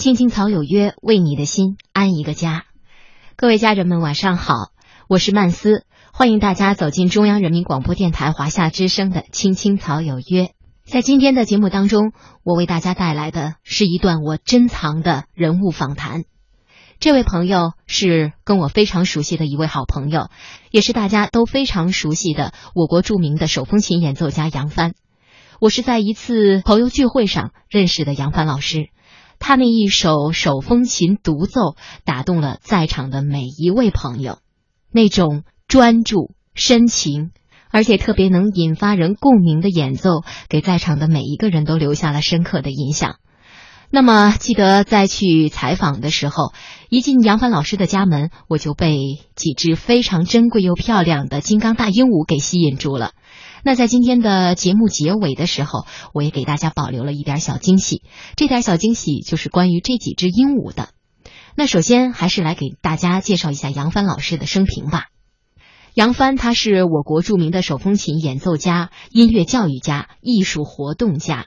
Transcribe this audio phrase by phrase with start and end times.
[0.00, 2.64] 青青草有约，为你的心安一个家。
[3.36, 4.54] 各位家人们，晚上好，
[5.10, 10.44] 我是曼斯，欢迎大家走进中央人民广播电台华夏之声的《青青草有约》。
[10.84, 16.24] 在今天的节目当中，我为大家带来的是一段我珍藏的人物访谈。
[16.98, 20.30] 这位朋友是跟我非常熟悉的一位好朋友，
[20.70, 24.94] 也是大家都非常熟悉的我国著名的手风琴演奏家杨帆。
[25.60, 28.88] 我是在一次朋友聚会上认识的杨帆老师。
[29.40, 31.74] 他那一首手风琴独奏
[32.04, 34.38] 打动了在场的每一位朋友，
[34.92, 37.30] 那种专注、深情，
[37.70, 43.16] 而且特别能引发人共鸣的演奏，给在场的每一个人都留下了深刻的印象。
[43.92, 46.52] 那么，记得在去采访的时候，
[46.90, 53.12] 一进杨帆老师的家门，我就被几只非常珍贵又漂亮的金刚大鹦鹉给吸引住了。
[53.62, 58.02] 那在今天的节目结尾的时候，我也给大家保留了一点小惊喜。
[58.36, 60.88] 这点小惊喜就是关于这几只鹦鹉的。
[61.56, 65.06] 那首先还是来给大家介绍一下杨帆老师的生平吧。
[65.94, 71.46] 杨帆他是我国著名的手风琴演奏家、音乐教育家、艺术活动家，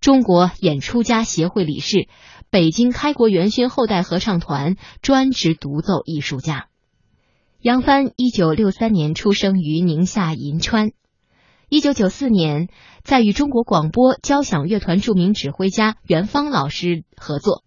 [0.00, 2.06] 中国演出家协会理事，
[2.50, 6.66] 北京开国元勋后代合唱团专职独奏艺术家。
[7.60, 10.92] 杨帆一九六三年出生于宁夏银川。
[11.70, 12.66] 一九九四年，
[13.04, 17.62] 在与中国广播交响乐团著名指挥家袁芳老师合作，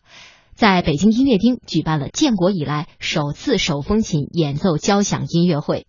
[0.55, 5.87] 在北京音乐厅举办了建国以来首次手风琴演奏交响音乐会。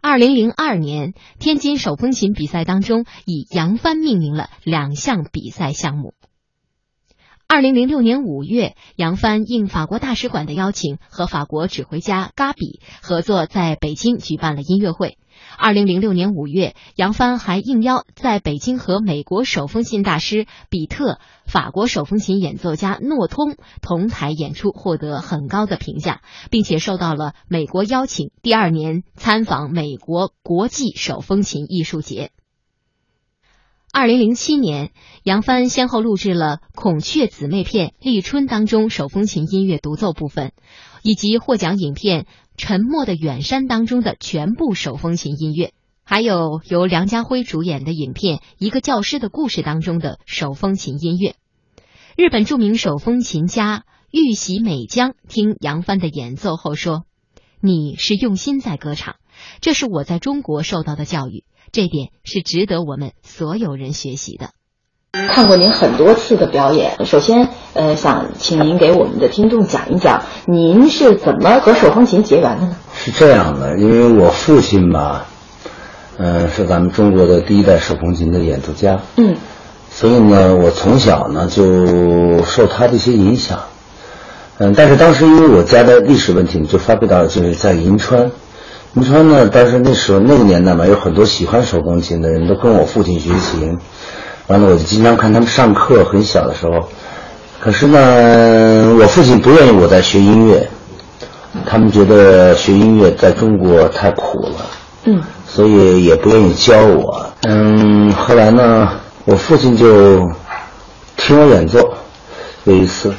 [0.00, 6.14] 二零零二年，天津手风琴比赛当中以杨帆命名了两项比赛项目。
[7.46, 15.18] 二零零六年五月，杨帆应法国大使馆的邀请，和法国指挥家嘎比合作，在北京举办了音乐会。
[15.58, 32.30] 二零零六年五月，杨帆还应邀在北京和美国手风琴大师比特、法国手风琴演奏家诺通同台演出，获得很高的评价，并且受到了美国邀请，第二年参访美国国际手风琴艺术节。
[33.94, 34.90] 二零零七年，
[35.22, 40.52] 杨帆先后录制了《孔雀姊妹片》《立春》当中手风琴音乐独奏部分，
[41.02, 42.22] 以及获奖影片
[42.56, 45.72] 《沉默的远山》当中的全部手风琴音乐，
[46.04, 51.34] 还有由梁家辉主演的影片《一个教师的故事》当中的手风琴音乐。
[52.16, 57.04] 日本著名手风琴家玉喜美江听杨帆的演奏后说
[57.60, 59.16] ：“你是用心在歌唱，
[59.60, 64.50] 这是我在中国受到的教育。”这点是值得我们所有人学习的。
[65.12, 72.76] 看过您很多次的表演，首先，呃，想请您给我们的听众讲一讲，您是怎么和手风琴结缘的呢？
[72.94, 75.26] 是这样的，因为我父亲吧，
[76.16, 79.36] 呃，是咱们中国的第一代手风琴的演奏家，嗯，
[79.90, 83.64] 所以呢，我从小呢就受他的一些影响，
[84.56, 88.30] 嗯，但是当时因为我家的历史问题，就发配到就是在银川。
[88.94, 89.48] 银川呢？
[89.50, 93.78] 但是那时候那个年代嘛，有很多喜欢手风琴的人都跟我父亲学琴，
[94.48, 96.04] 完了我就经常看他们上课。
[96.04, 96.88] 很小的时候，
[97.60, 100.68] 可是呢，我父亲不愿意我在学音乐，
[101.64, 104.66] 他们觉得学音乐在中国太苦了，
[105.04, 107.24] 嗯，所以也不愿意教我。
[107.42, 108.88] 嗯，后来呢，
[109.24, 110.28] 我父亲就
[111.16, 111.94] 听我演奏，
[112.64, 113.14] 有一次，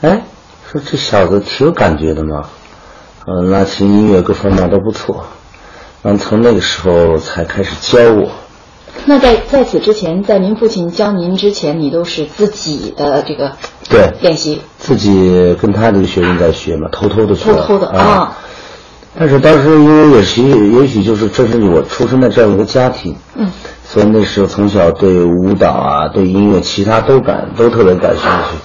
[0.00, 0.22] 哎，
[0.70, 2.42] 说这小子挺有感觉的嘛。
[3.26, 5.24] 嗯，拉琴音乐各方面都不错，
[6.02, 8.30] 然后从那个时候才开始教我。
[9.06, 13.52] 那在在此之前，在您父亲教您之前，你都是自己的这个
[13.88, 18.36] 对练习，自己跟他这个学生在学嘛，偷偷的学，偷偷的啊。
[19.18, 23.50] 但是当时因为也许也许就是这是我出生在这样一个家庭，嗯，
[23.86, 28.56] 所以那时候从小对舞蹈啊、对音乐，其他都感都特别感兴趣。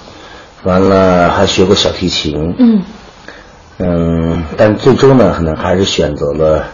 [0.64, 2.82] 完了还学过小提琴，嗯。
[3.80, 6.64] 嗯，但最终呢，可能还是选择了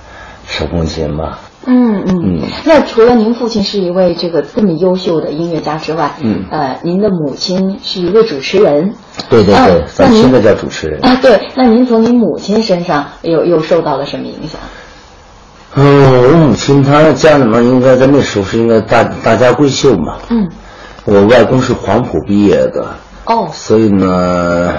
[0.47, 1.41] 手风琴吧。
[1.67, 2.41] 嗯嗯。
[2.65, 8.95] 那除了您父亲是一位这个这么优秀的音乐家之外，嗯，呃，您的母亲是一位主持人。
[9.29, 11.17] 对对对，咱现在叫主持人啊。
[11.23, 14.61] 对，那您从您母亲身上又又受到了什么影响？
[15.77, 20.17] 嗯，我母亲她家里面应该在那时候是应该大大家闺秀嘛。
[20.31, 20.49] 嗯。
[21.05, 22.87] 我外公是黄埔毕业的。
[23.27, 23.49] 哦。
[23.53, 24.73] 所以呢。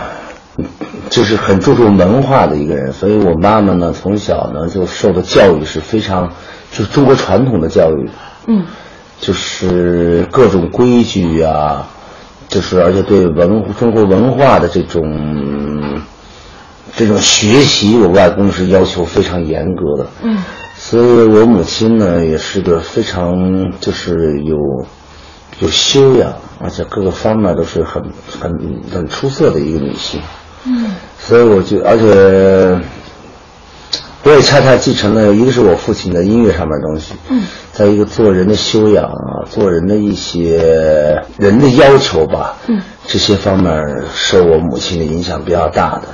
[1.09, 6.31] 就是很注重文化的一个人，所以我妈妈呢，从小呢就受的教育是非常，
[6.77, 8.09] 就是中国传统的教育，
[8.47, 8.65] 嗯，
[9.21, 11.87] 就是各种规矩啊，
[12.49, 16.01] 就是而且对文中国文化的这种
[16.97, 20.37] 这种学习，我外公是要求非常严格的，嗯，
[20.75, 24.57] 所以我母亲呢也是个非常就是有
[25.61, 28.03] 有修养，而且各个方面都是很
[28.37, 28.51] 很
[28.91, 30.19] 很出色的一个女性。
[30.65, 32.85] 嗯，所以我就而且。
[34.25, 46.07] 我也恰恰继承了一个是我父亲的音乐上面的东西，嗯，在一个做人的修养啊，做人的一些人的要求吧，嗯，这些方面受我母亲的影响比较大的。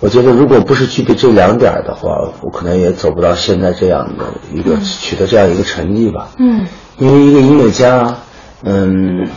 [0.00, 6.30] 我觉得如果不是具备这两点的话，我可能也走不到现在这样的一个取得这样一个成绩吧。
[6.38, 6.66] 嗯，
[6.96, 8.16] 因为一个音乐家，
[8.64, 9.28] 嗯，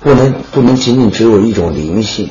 [0.00, 2.30] 不能不能仅仅只有一种灵性。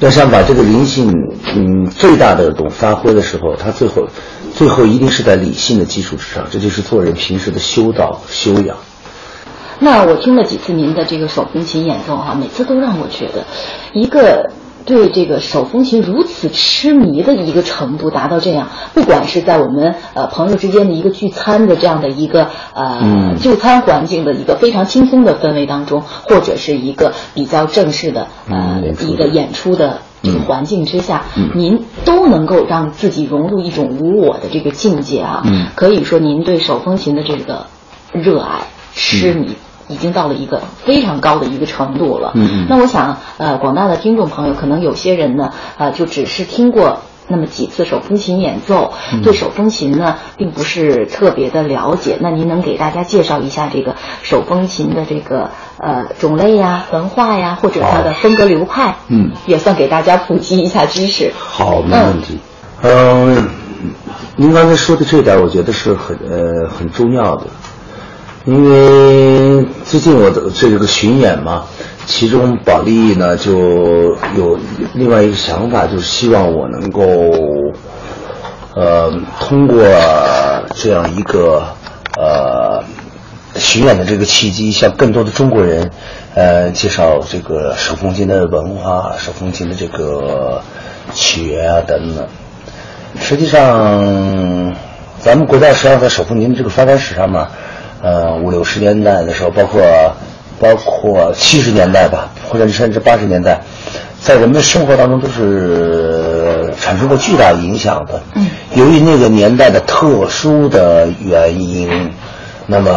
[0.00, 1.12] 要想把这个灵性，
[1.54, 4.06] 嗯，最大的这种发挥的时候，他最后，
[4.54, 8.76] 最后一定是在理性的基础之上，这就是做人平时的修道修养。
[9.78, 13.44] 那我听了几次您的这个手风琴演奏哈，每次都让我觉得，
[13.92, 14.50] 一个
[14.84, 31.24] 对这个手风琴如此痴迷的一个程度达到这样，不管是在我们呃朋友之间的一个聚餐的这样的一个呃就餐环境的一个非常轻松的氛围当中，或者是一个比较正式的呃一个演出的这个环境之下，
[31.54, 35.42] 您都能够让自己融入一种无我的这个境界啊。
[35.74, 37.66] 可以说，您对手风琴的这个
[38.12, 39.56] 热爱、痴迷。
[39.90, 42.32] 已经到了一个非常高的一个程度了。
[42.34, 42.66] 嗯嗯。
[42.70, 48.92] 那我想，呃，广大的听众朋友，可能有些人呢，呃，就只是听过那么几次手风琴演奏，
[49.22, 52.16] 对手风琴呢，并不是特别的了解。
[52.20, 58.96] 那您能给大家介绍一下这个手风琴的这个呃种类呀、文化呀，或者它的风格流派？
[59.08, 61.32] 嗯，也算给大家普及一下知识。
[61.36, 62.38] 好，没问题。
[62.82, 63.48] 嗯，
[64.36, 67.46] 您刚才说的这点，我觉得是很呃很重要的。
[68.46, 71.66] 因为最近我的这个巡演嘛，
[72.06, 73.52] 其中保利呢就
[74.34, 74.58] 有
[74.94, 77.02] 另外一个想法，就是希望我能够，
[78.74, 79.78] 呃，通过
[80.74, 81.62] 这样一个
[82.18, 82.82] 呃
[83.56, 85.90] 巡演的这个契机，向更多的中国人，
[86.34, 90.62] 呃，介绍这个手风琴的文化、手风琴的这个
[91.12, 92.26] 起源啊等等。
[93.20, 94.74] 实际上，
[95.18, 97.46] 咱们国家实际上在手风琴的这个发展史上面。
[98.02, 99.82] 呃，五六十年代的时候，包括
[100.58, 103.60] 包括七十年代吧，或者甚至八十年代，
[104.22, 108.22] 在人们的生活当中都是产生过巨大影响的。
[108.34, 112.10] 嗯，由于那个年代的特殊的原因，
[112.66, 112.90] 那么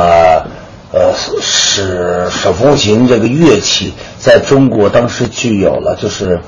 [0.93, 6.39] 呃，使手风琴这个乐器在中国当时具有了就是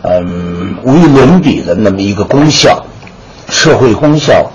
[0.00, 2.86] 嗯无与伦比的那么一个功效，
[3.50, 4.50] 社会功效，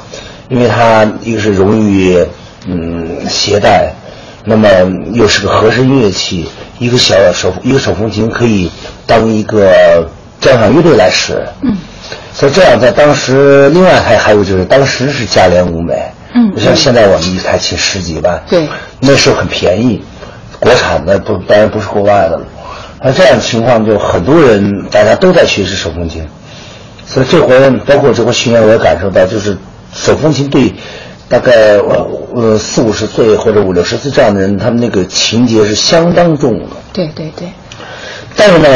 [0.49, 2.25] 因为它一个是容易。
[2.65, 3.93] 嗯，携带，
[4.45, 4.69] 那么
[5.11, 6.49] 又是个和声乐器，
[6.79, 8.71] 一个小手一个手风琴可以
[9.05, 11.45] 当一个交响乐队来使。
[11.61, 11.75] 嗯，
[12.33, 15.93] 所以这样在当时，另外还还有就是当时是价廉物美。
[16.33, 18.41] 嗯，像现在我们一台琴十几万。
[18.49, 18.67] 对，
[19.01, 20.01] 那时候很便宜，
[20.59, 22.45] 国产的不当然不是国外的了。
[23.01, 26.25] 那这样的情况就很多人大家都在学习手风琴，
[27.05, 29.57] 所以这回包括这回巡演我也感受到，就是
[29.93, 30.73] 手风琴对。
[31.33, 31.77] 大概
[32.35, 36.67] 呃四五十岁或者五六十岁这样的人，他们那个情节是相当重的。
[36.93, 37.47] 对对对。
[38.35, 38.67] 但是呢，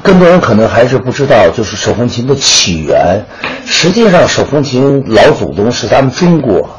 [0.00, 3.24] 更多人可能还是不知道，就是手风琴的起源。
[3.66, 6.70] 实际上，手风琴老祖宗是咱们中国。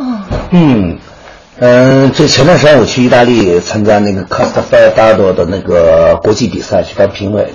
[0.00, 0.24] 嗯。
[0.50, 0.98] 嗯
[1.60, 7.54] 嗯，这前段时间我去意大利参加那个卡斯塔费达多的那个国际比赛去当评委。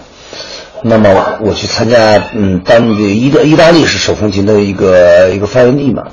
[0.82, 6.04] 那么我去参加，嗯，当地意大意大利是手风琴的一个一个发源地嘛。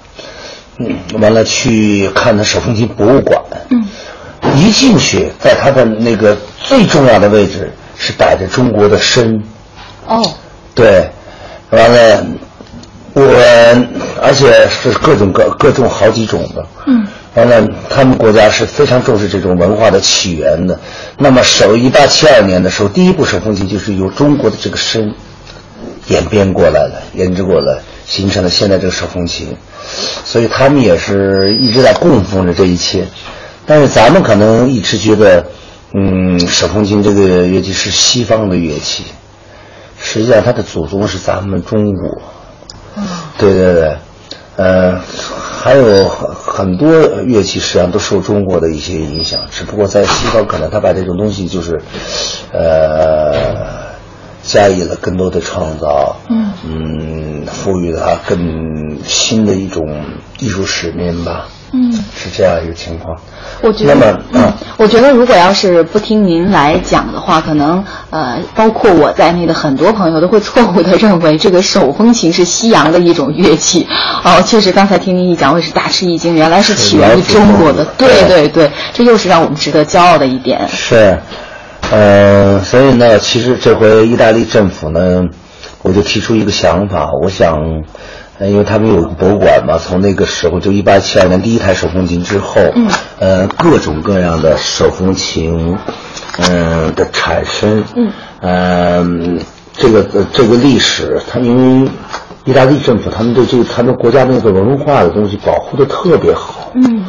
[0.78, 3.42] 嗯，完了去看他手风琴博物馆。
[3.70, 3.84] 嗯，
[4.56, 9.40] 一进去，在他的那个最重要的位置是摆着中国的笙。
[10.06, 10.24] 哦，
[10.74, 11.10] 对，
[11.70, 12.26] 完了，
[13.12, 13.22] 我
[14.22, 16.64] 而且是各种各各种好几种的。
[16.86, 20.78] 嗯，完了，他们国家是非常重视这种文化的起源的。
[21.18, 25.12] 那么，手一八七二年的时候，第一部手风琴就是由中国的这个笙
[26.06, 29.56] 演变过来了，研制过来，形成了现在这个手风琴。
[30.24, 33.06] 所以他们也是一直在供奉着这一切，
[33.66, 35.46] 但是咱们可能一直觉得，
[35.94, 39.04] 嗯，手风琴这个乐器是西方的乐器，
[39.98, 42.20] 实际上它的祖宗是咱们中国。
[43.38, 43.96] 对对对，
[44.56, 45.00] 呃，
[45.60, 46.90] 还有很很多
[47.22, 51.80] 乐器实际上都受中国的一些影响，只不过在西方可能他把这种东西就是，
[52.52, 53.87] 呃，
[54.42, 56.16] 加以了更多的创造。
[56.28, 56.52] 嗯。
[56.64, 57.46] 嗯。
[57.46, 60.04] 赋予了它更新的一种
[60.38, 61.46] 艺术使命吧。
[61.70, 63.14] 嗯，是这样一个情况。
[63.60, 63.94] 我觉得，
[64.30, 73.86] 那么我觉得如果要是不听您来讲的话，可能呃，包括我在内的很多朋友都会错误的认为这个手风琴是西洋的一种乐器。
[74.24, 77.84] 哦，确实，刚才听您一讲，我也是大吃一惊，原来是起源于中国的。
[77.98, 80.66] 对对对，这又是让我们值得骄傲的一点。
[80.70, 81.18] 是，
[81.90, 85.24] 呃，所以呢，其实这回意大利政府呢，
[85.82, 87.82] 我就提出一个想法，我想，
[88.38, 95.78] 呃，因为他们有博物馆嘛，从那个时候就一八七二年第一台手风琴之后，嗯，呃，各种各样的手风琴，
[96.38, 99.42] 嗯、的产生，嗯，呃，
[99.72, 101.90] 这个呃这个历史，它因为
[102.44, 107.04] 意大利政府他们对这个他们国家那个文化的东西保护的特别好，嗯。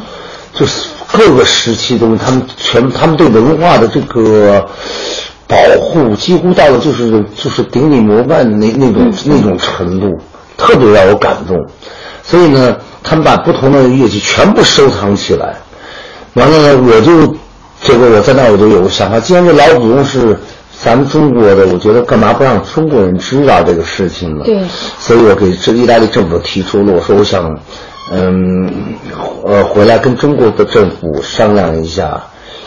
[0.52, 4.64] 就是各个时期的东西，他们全他们对文化的这个
[5.46, 10.18] 保护，几乎到了就是就是顶礼膜拜的那那种、那种程度，
[10.56, 11.56] 特别让我感动。
[12.22, 15.56] 所以呢，他们把不同的乐器全部收藏起来，
[16.34, 17.34] 完了呢，我就
[17.82, 20.38] 这个我在那我就有个想法，既然这老祖宗是
[20.80, 24.44] 咱们中国的，我觉得干嘛不让中国人知道这个事情呢？
[24.44, 24.60] 对
[25.00, 27.58] 所以我给这意大利政府提出了，我说我想，
[28.10, 28.68] 嗯，
[29.44, 32.20] 呃，回来跟中国的政府商量一下，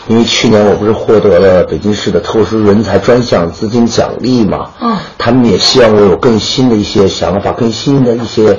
[0.08, 8.58] 因为去年我不是获得了北京市的特殊人才专项资金奖励嘛，嗯他们也希望我有更新的一些想法，更新的一些，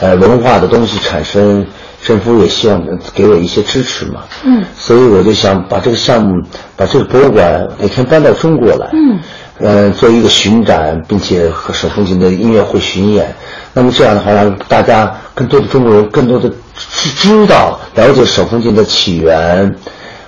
[0.00, 1.64] 呃，文化的东西产生，
[2.02, 2.80] 政府也希望
[3.14, 4.64] 给我一些支持嘛，嗯。
[4.76, 6.42] 所以我就想把这个项目，
[6.76, 9.20] 把这个博物馆哪天搬到中国来，嗯，
[9.58, 13.34] 呃，做一个巡展，并且和手风琴的音乐会巡演。
[13.74, 19.74] 那么这样的话，让大家更多的中国人更多的知知道、了解手风琴的起源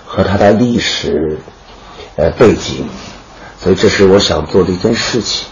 [0.06, 1.38] 和它的历史，
[2.16, 2.86] 呃背景。
[3.60, 5.46] 所以这是我想做的一件事情。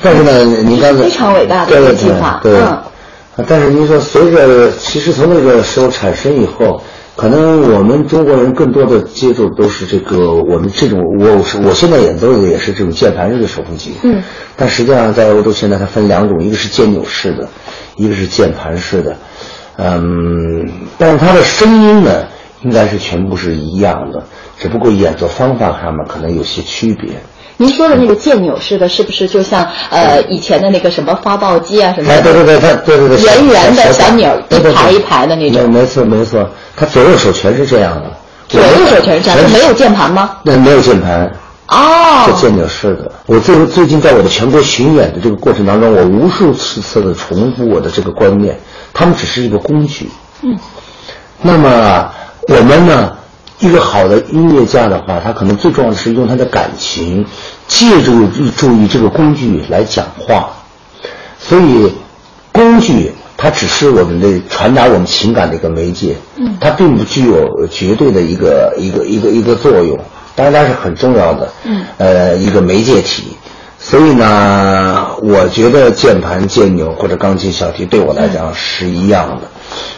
[0.00, 2.60] 但是呢，您刚才非常伟大的一个计划对。
[3.48, 6.82] 但是您说，随着其实从那个时候产生以后，
[7.14, 13.92] 可能我们中国人更多的接触都是这个我们这种，我是我现在演奏的也是这种键盘式的手风琴。
[14.02, 14.22] 嗯。
[14.56, 17.48] 但实际上，在欧洲现在它分两种，一个是键钮式的，
[17.96, 19.16] 一个是键盘式的。
[19.76, 22.26] 嗯，但是它的声音呢，
[22.62, 24.24] 应该是全部是一样的，
[24.58, 27.10] 只不过演奏方法上面可能有些区别。
[27.62, 32.14] 您说的那个键钮式的，是不是就像呃以前的那个什么发报机啊什么的？
[32.14, 36.44] 哎，对对对，它对对对，圆圆的小钮一排一排的那种没没错没错，
[36.76, 38.10] 它左右手全是这样的。
[38.48, 40.38] 左右手全是这样，全就没有键盘吗？
[40.42, 41.30] 那没有键盘，
[41.68, 43.12] 哦是键钮式的。
[43.26, 48.58] 我最最近在我的全国巡演的这个过程当中，我无数次次的重复我的这个观念，
[48.92, 50.10] 他们只是一个工具。
[50.42, 50.58] 嗯。
[51.40, 52.10] 那么
[52.48, 53.12] 我们呢，
[53.62, 57.24] 一个好的音乐家的话，他可能最重要的是用他的感情，
[57.68, 58.26] 借助
[58.56, 60.50] 注意这个工具来讲话。
[61.38, 61.92] 所以，
[62.50, 69.96] 工具它只是我们的传达我们情感的一个媒介，嗯它并不具有绝对的一个一个一个一个作用，
[70.34, 73.36] 当然它是很重要的，嗯呃，一个媒介体。
[73.84, 79.48] 所以呢，我觉得键盘、键钮或者钢琴、小提对我来讲是一样的。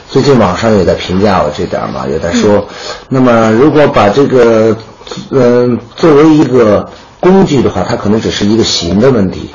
[0.09, 2.67] 最近网上也在评价我这点嘛，也在说，
[3.11, 4.75] 那么如果把这个，
[5.31, 6.89] 嗯、作为一个
[7.21, 9.51] 工具的话，它可能只是一个形的问题。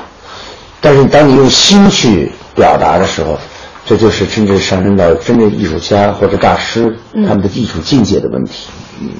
[0.79, 3.37] 但是当你用心去表达的时候，
[3.85, 6.95] 这就是真正上升到真正艺术家或者大师
[7.27, 8.67] 他们的艺术境界的问题。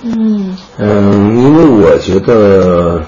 [0.03, 3.01] 嗯嗯，因为我觉得，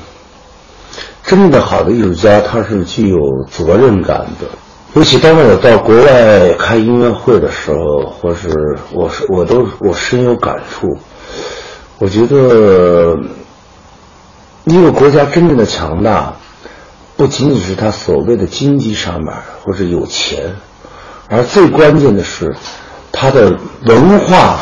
[1.23, 3.17] 真的好的艺术家他是具有
[3.49, 4.47] 责任感的。
[4.93, 10.97] 尤其当我到国外开音乐会的时候，或是我是我都我深有感触。
[11.97, 13.15] 我觉得，
[14.65, 16.33] 一个国家真正的强大，
[17.15, 20.55] 不仅仅是他所谓的经济上面或者有钱，
[21.29, 22.53] 而最关键的是
[23.13, 24.59] 他的文化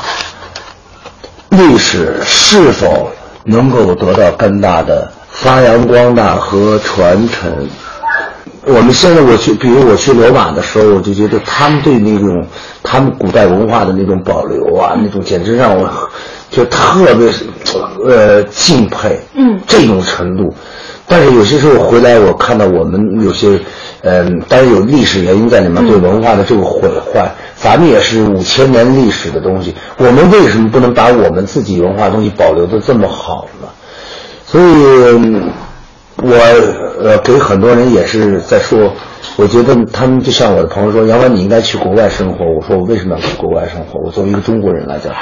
[1.49, 3.09] 历史是否
[3.45, 7.67] 能够得到更大的发扬光大和传承。
[8.65, 12.45] 我们现在我去，比如我去罗马的时候，我就觉得他们对那种
[12.83, 15.89] 他们古代文化的那种保留啊，那种简直让我
[16.51, 17.31] 就特别
[18.05, 19.19] 呃敬佩。
[19.33, 20.53] 嗯这种程度。
[21.07, 23.59] 但是有些时候回来，我看到我们有些，
[24.03, 26.81] 嗯、当然有历史原因在里面，对文化的这个毁
[27.11, 33.67] 坏，咱们也是五千年历史的东西，我们为什么不能把我们自己文化东西保留的这么好呢？
[34.51, 34.63] 所以，
[36.21, 36.35] 我
[36.99, 38.91] 呃给很多人也是在说，
[39.35, 42.43] 我觉得他们就像我的朋友说，杨澜你应该去国外生活。
[42.45, 43.99] 我说我为什么要去国外生活？
[43.99, 45.13] 我作为一个中国人来讲，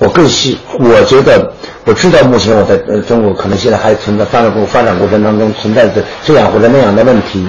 [0.00, 1.52] 我更希我觉得
[1.84, 7.46] 我知道目前我在呃中国可能现在还存在发展过发展过程当中存在着这样或者那样的问题，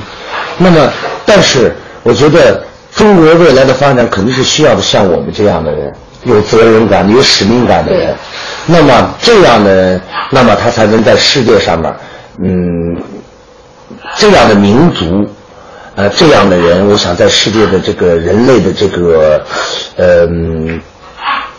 [0.60, 0.88] 那么
[1.26, 1.74] 但是
[2.04, 5.92] 我觉得中国未来的发展肯定是需要的像我们这样的人，
[6.24, 8.16] 有责任感、有使命感的人。
[8.66, 10.00] 那么这样的，
[10.30, 11.94] 那么他才能在世界上面，
[12.42, 12.98] 嗯，
[14.16, 15.28] 这样的民族，
[15.96, 19.46] 呃，这样的人，我想在世界的这个人类的这个，
[19.98, 20.80] 嗯，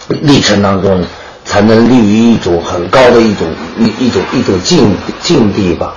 [0.08, 1.04] 历程当中，
[1.44, 3.46] 才能立于一种很高的一种
[3.78, 5.94] 一一种一种境境地吧。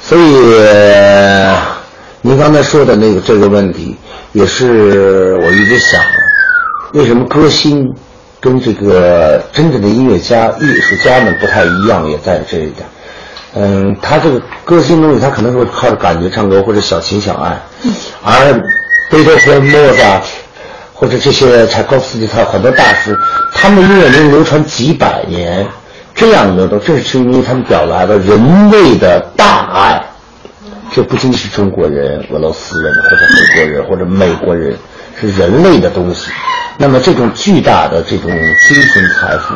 [0.00, 0.22] 所以，
[2.20, 3.96] 您刚才说的那个这个问题，
[4.32, 6.00] 也是我一直想，
[6.94, 7.92] 为什么歌星
[8.40, 12.86] 跟这个真正的音乐家、艺术家们不太一样，也在这一点。
[13.54, 17.60] 嗯，他这个歌星东西，他可能是靠着感觉唱歌或者小情小爱，
[18.22, 18.62] 而
[19.10, 20.22] 贝多芬、莫扎
[20.92, 23.18] 或者这些柴可夫斯基，他很多大师，
[23.52, 25.66] 他们的音乐能流传几百年。
[26.14, 30.04] 这样的都正是因为他们表达了人类的大爱，
[30.92, 34.78] 这不仅仅是中国人、俄罗斯人或者美国人或者美国人，
[35.20, 36.30] 是人类的东西。
[36.76, 38.30] 那么这种巨大的这种
[38.68, 39.54] 精神财富，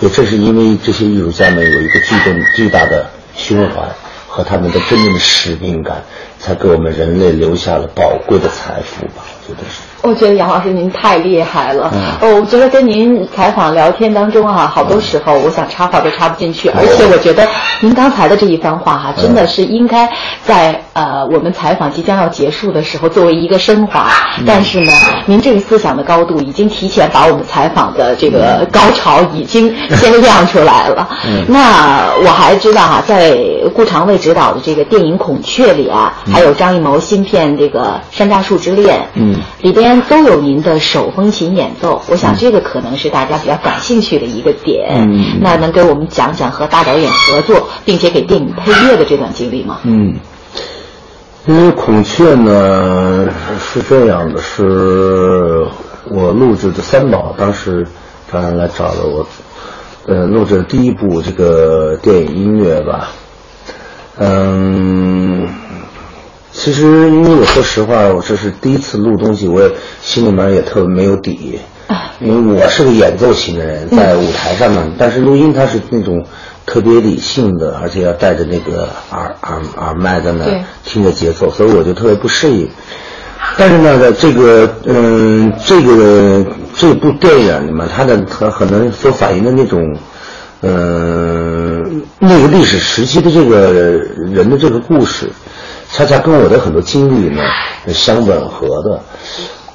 [0.00, 3.82] 也正是因为这些艺术家们有一个巨重巨大的胸怀
[4.26, 6.02] 和他们的真正的使命感，
[6.38, 9.22] 才给我们人类留下了宝贵的财富吧？
[9.26, 9.89] 我觉得是。
[10.02, 11.92] 我觉得杨老师您太厉害了。
[12.20, 17.46] 哦，我觉得跟您采访聊天当中啊，好多时候我想插话都插不进去，而且我觉得
[17.80, 20.10] 您刚才的这一番话哈，真的是应该
[20.42, 24.10] 在呃我们采访即将要结束的时候作为一个升华。
[24.46, 24.92] 但是呢，
[25.26, 31.06] 您这个思想的高度已经提前把我们采访的这个高潮已经先亮出来了。
[31.46, 33.36] 那我还知道哈，在
[33.74, 39.89] 顾长卫执导的这个电影《孔雀》里啊，还有张艺谋新片这个《山楂树之恋》嗯里边。
[40.02, 45.40] 都有您的手风琴演奏，我想这个可能是大家比较感兴趣的一个点。
[45.40, 49.78] 那能给我们讲讲和大导演合作，并且给电影配乐的这段经历吗？
[49.84, 50.14] 嗯，
[51.46, 53.28] 因为《孔雀》呢
[53.58, 55.66] 是这样的，是
[56.10, 57.86] 我录制的三宝，当时
[58.30, 59.26] 当然来找了我，
[60.06, 63.10] 呃，录制第一部这个电影音乐吧，
[64.18, 65.48] 嗯。
[66.52, 69.70] 其实，因为我说实话，我这是第一次录东西，我也
[70.02, 71.58] 心里面也特别没有底。
[72.20, 76.24] 因为我是个演奏型的人，在舞台上呢，但是录音它是那种
[76.66, 80.44] 特别理性的，而且要带着那个耳耳耳麦在那
[80.84, 82.68] 听着节奏，所以我就特别不适应。
[83.56, 86.44] 但是呢，在这个嗯，这个
[86.76, 89.96] 这部电影里面，它的它可能所反映的那种
[90.60, 95.30] 嗯那个历史时期的这个人的这个故事。
[95.92, 97.42] 恰恰跟我的很多经历呢
[97.88, 99.00] 相吻合的，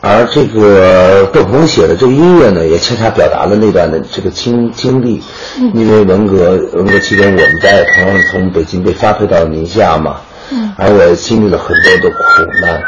[0.02, 5.22] 而这个窦鹏写的这个音乐呢，也恰恰表达了那段的这个经经历。
[5.74, 10.18] 因为文革文革期间，我们家也同样从北京被发配到宁夏嘛，
[10.78, 12.24] 而我也经历了很多的苦
[12.62, 12.82] 难。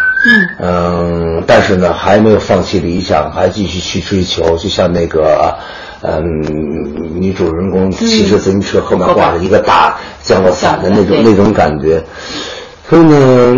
[0.59, 4.57] 嗯，但是呢，还没有放弃理想，还继续去追求。
[4.57, 5.55] 就像那个，
[6.01, 6.21] 嗯，
[7.19, 12.03] 女主人公骑着自行车，后面挂着一个大降落伞的那种那种感觉。
[12.89, 13.56] 所以呢，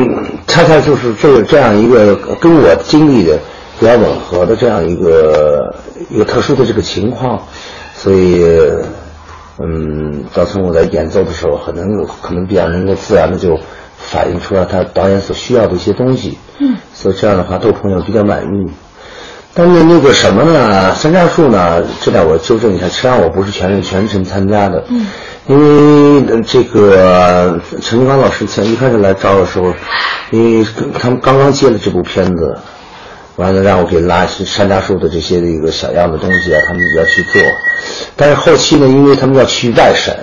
[0.48, 3.38] 恰恰就是这个这样一个跟我经历的
[3.80, 5.76] 比较吻合的这样一个
[6.10, 7.40] 一个特殊的这个情况，
[7.96, 8.44] 所以，
[9.60, 11.86] 嗯，造成我在演奏的时候，可能
[12.24, 13.60] 可能比较能够自然的就
[13.98, 16.38] 反映出来他导演所需要的一些东西。
[16.60, 16.76] 嗯。
[16.94, 18.72] 所以这样的话，豆朋友比较满意。
[19.54, 20.96] 但是那个什么呢？
[20.96, 21.84] 山楂树呢？
[22.02, 24.84] 这点我纠正一下，实际上我不是全全程参加的。
[24.90, 25.06] 嗯。
[25.50, 29.74] 因为这个陈立刚老师前一开始来找我的时候，
[30.30, 30.68] 因为
[31.00, 32.56] 他们刚刚接了这部片子，
[33.36, 37.42] 完了让我给拉山楂树的这些的一个小样的东西啊，他们要去做。
[38.16, 40.16] 但是后期呢，因为他们要去外审，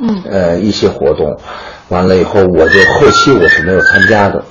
[0.00, 1.34] 嗯，呃，一些活动，
[1.88, 4.44] 完了以后，我就后期我是没有参加的。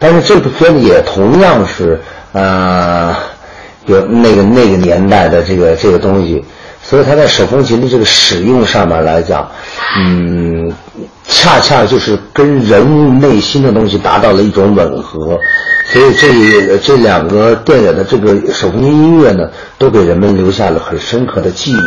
[0.00, 2.00] 但是这部片子也同样是
[2.32, 3.14] 呃，
[3.86, 6.44] 有那个那个年代的这个这个东西。
[6.82, 9.48] 所以他在手风琴的这个使用上面来讲，
[9.98, 10.70] 嗯，
[11.26, 15.38] 恰恰就是跟人物内心的东西达到了一种吻合，
[15.86, 21.80] 所以这这两个电影的这个手风琴音乐呢，都给人们留下了很深刻的记忆。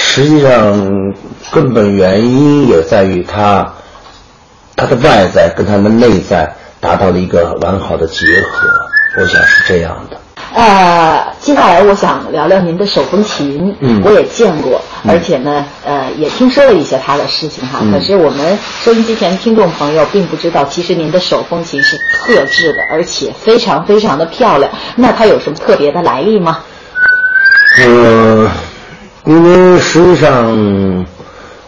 [0.00, 1.14] 实际上，
[1.52, 3.72] 根本原因也在于它，
[4.76, 8.68] 它的外在跟它的内在达到了一个完好的结合，
[9.20, 10.16] 我想是这样的。
[10.54, 13.76] 呃，接下来我想聊聊您的手风琴。
[13.80, 17.80] 嗯，我也见过，而且呢，呃，也听说了一些他的事情哈。
[17.92, 24.70] 可是我们收音机前听众朋友并不知道，其实您的手风琴是特制的，而且非常非常的漂亮。
[24.96, 26.60] 那它有什么特别的来历吗？
[27.80, 28.50] 呃，
[29.26, 31.04] 因为实际上，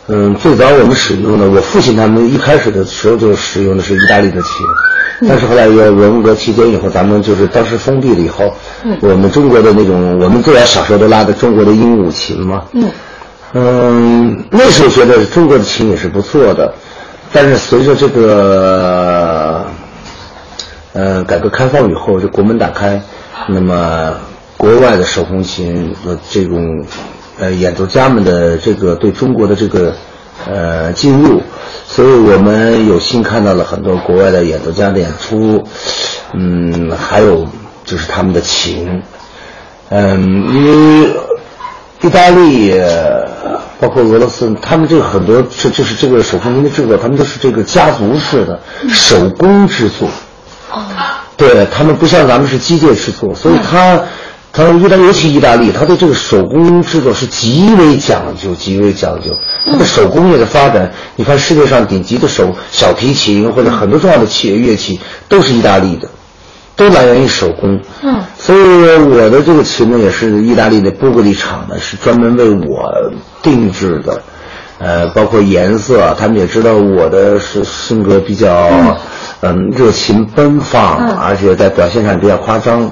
[0.09, 4.67] 嗯，最早我们使用的，我父亲他们一开始的时候就使用的是意大利的琴。
[5.29, 8.55] 但是后来有文革期间以后，咱们就是当时封闭了以后，
[8.85, 8.97] 嗯。
[9.03, 12.91] 我们中国的那种，我们最早小时候都拉的中国的鹦鹉琴嘛，嗯。
[13.53, 16.73] 嗯，那时候觉得中国的琴也是不错的，
[17.33, 19.67] 但是随着这个，
[20.93, 23.03] 呃，改革开放以后，这国门打开，
[23.49, 24.15] 那么
[24.57, 26.85] 国外的手风琴和这种，
[27.41, 29.95] 呃，演奏家们的这个对中国的这个，
[30.47, 31.43] 呃，进入，
[31.87, 35.65] 所以我们有幸看到了很多国外的演奏家的演出，
[36.33, 37.47] 嗯，还有
[37.85, 39.03] 就是他们的琴，
[39.91, 40.65] 嗯，因
[41.03, 41.11] 为
[42.03, 43.29] 意大利，呃
[43.79, 50.09] 包括俄罗斯，他们这个很多这就是这个手风琴的制作，他们都是这个家族式的手工制作。
[50.71, 50.83] 哦，
[51.37, 54.01] 对他们不像咱们是机械制作，所以他，
[54.53, 59.35] 他意大尤其意大利，他对这个手工制作是极为讲究，极为讲究。
[59.67, 66.09] 它的手工业的发展，你看世界上顶级的手小提琴或者很多重要的器乐器都是意大利的，
[66.77, 67.81] 都来源于手工。
[68.03, 68.59] 嗯所以
[68.97, 72.91] 我的这个琴呢，也是意大利的波格利厂呢，是专门为我
[73.43, 74.23] 定制的。
[74.79, 78.97] 呃，包括颜色啊，他们也知道我的是性格比较，
[79.43, 82.91] 嗯，热情奔放，嗯而且在表现上比较夸张。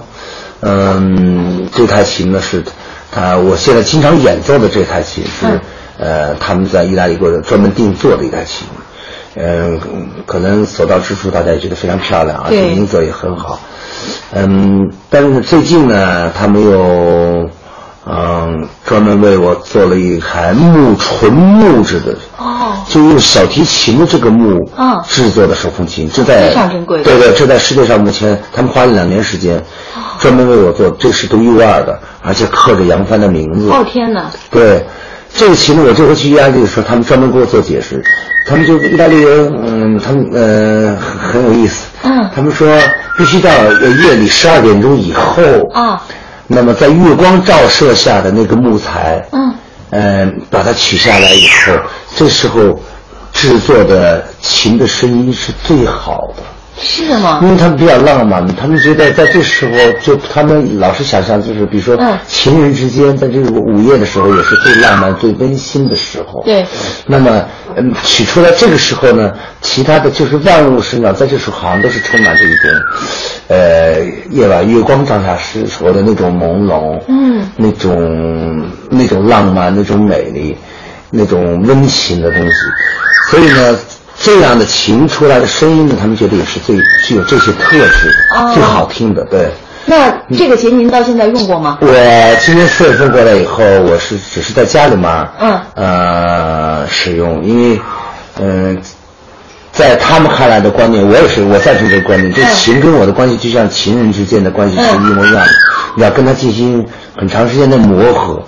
[0.60, 2.62] 嗯，这台琴呢是，
[3.10, 5.60] 它我现在经常演奏的这台琴是，嗯
[5.98, 8.66] 呃，他们在意大利给我专门定做的一台琴。
[9.40, 9.78] 嗯，
[10.26, 13.60] 可能所到之处大家也觉得非常漂亮，而且对音色也很好。
[14.32, 17.48] 嗯，但是最近呢，他们又
[18.06, 22.74] 嗯专门为我做了一台木纯木质的，哦。
[22.88, 24.98] 就用小提琴的这个木嗯。
[25.06, 29.62] 制作的手风琴，这在非常珍贵对对，这在世界上目前他们花了两年时间，
[30.18, 33.70] 专门为我做，这是独一无二的，而且刻着杨帆的名字。
[33.70, 34.84] 哦天哪，对，
[35.38, 38.02] 这个琴呢，我这回去意大利的时候，他们专门给我做解释。
[38.44, 41.86] 他们就意大利人，嗯，他们呃很很有意思。
[42.02, 42.76] 嗯他们说
[43.16, 46.02] 必须到呃夜里十二点钟以后啊，
[46.46, 49.54] 那么在月光照射下的那个木材，嗯，
[49.90, 51.72] 嗯，把它取下来以后，
[52.16, 52.80] 这时候
[53.32, 56.42] 制作的琴的声音是最好的。
[56.80, 57.40] 是吗？
[57.42, 66.42] 因为他们比较浪漫，他们觉得 在这时候，就他们老是想象，就是比如说嗯情人之间在这个午夜的时候，也是最浪漫、最温馨的时候。
[66.44, 66.64] 对。
[67.06, 67.44] 那么，
[67.76, 72.70] 嗯，取出来这个时候呢，其他的就是万物生长，在这时候好像都是充满着一种，
[73.48, 80.56] 呃，夜晚月光照下时时候的那种朦胧，嗯那种那种浪漫、那种美丽、
[81.10, 82.52] 那种温情的东西。
[83.30, 83.78] 所以呢，
[84.28, 88.52] 这样的琴出来的声音呢，他们觉得也是最具有这些特质的，哦。
[88.52, 89.24] 最好听的。
[89.24, 89.48] 对，
[89.86, 91.78] 那这个琴您到现在用过吗？
[91.80, 91.88] 我
[92.44, 95.58] 今年四月份过来以后，我是只是在家里面，嗯。
[95.74, 97.80] 呃，使用，因为，
[98.38, 98.78] 嗯、
[99.72, 105.52] 在他们看来的观念，我也是我赞成这个观念，这嗯琴跟我的关系就像情人之间的关系是一模一样的，
[105.96, 106.86] 你要跟他进行
[107.16, 108.42] 很长时间的磨合，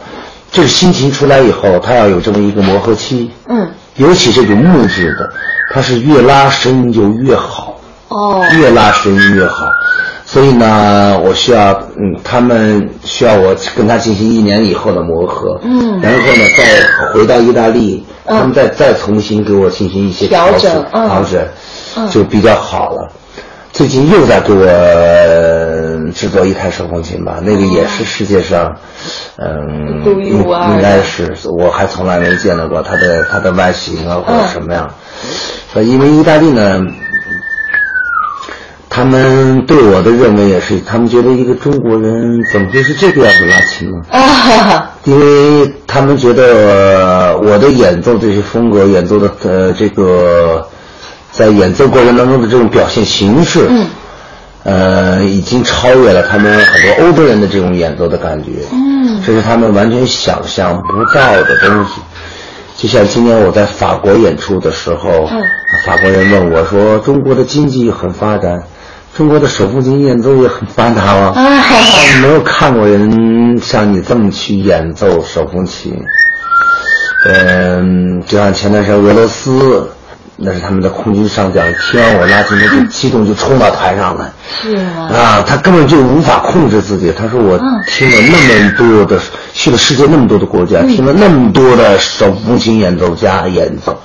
[0.53, 5.31] 这是新琴出来以后，他要有这么一个磨合期，嗯，尤其这种木质的，
[5.73, 7.79] 它是越拉声音就越好。
[8.09, 9.73] 哦，越拉声音越好。
[10.25, 21.45] 所以呢，我需要，嗯，他们需要我跟他进行一年以后的磨合，嗯然后呢，再回到意大利，嗯他们再再重新给我进行一些调整调整，
[21.97, 23.11] 嗯就比较好了。
[23.73, 28.77] 最近又在给我呃制作一台手风琴吧，那个也是世界上，
[29.37, 34.91] 嗯，独一无二的应该是我还从来没见到过它的它的外形啊或者嗯什么样。
[35.75, 36.81] 呃，因为意大利呢，
[38.89, 43.99] 他们对我的认为也是，他们觉得一个中国人怎么会是这个样子拉琴呢？
[44.11, 50.67] 啊哈哈，因为他们觉得呃我的演奏这些风格，演奏的呃这个
[51.33, 53.87] 在演奏过程当中的这种表现形式，嗯，
[54.65, 62.01] 呃，已经超越了他们很多欧洲人的这种演奏的感觉，嗯这是他们完全想象不到的东西。
[62.77, 65.41] 就像今年我在法国演出的时候，嗯
[65.85, 68.63] 法国人问我说：“中国的经济很发展，
[69.15, 75.95] 中国的手风琴演奏也很发达吗？”啊哈哈，他们没有看过人像你这么去演奏手风琴。
[77.29, 79.91] 嗯，就像前段时间俄罗斯，
[80.43, 84.33] 那是他们的空军上将，听完我拉琴，他就激动就冲到台上来。
[84.63, 85.09] 是啊？
[85.13, 87.13] 啊，他根本就无法控制自己。
[87.13, 89.21] 他说我嗯听了那么多的，
[89.53, 94.01] 去了世界那么多的国家，听了那么多的手风琴演奏家演奏，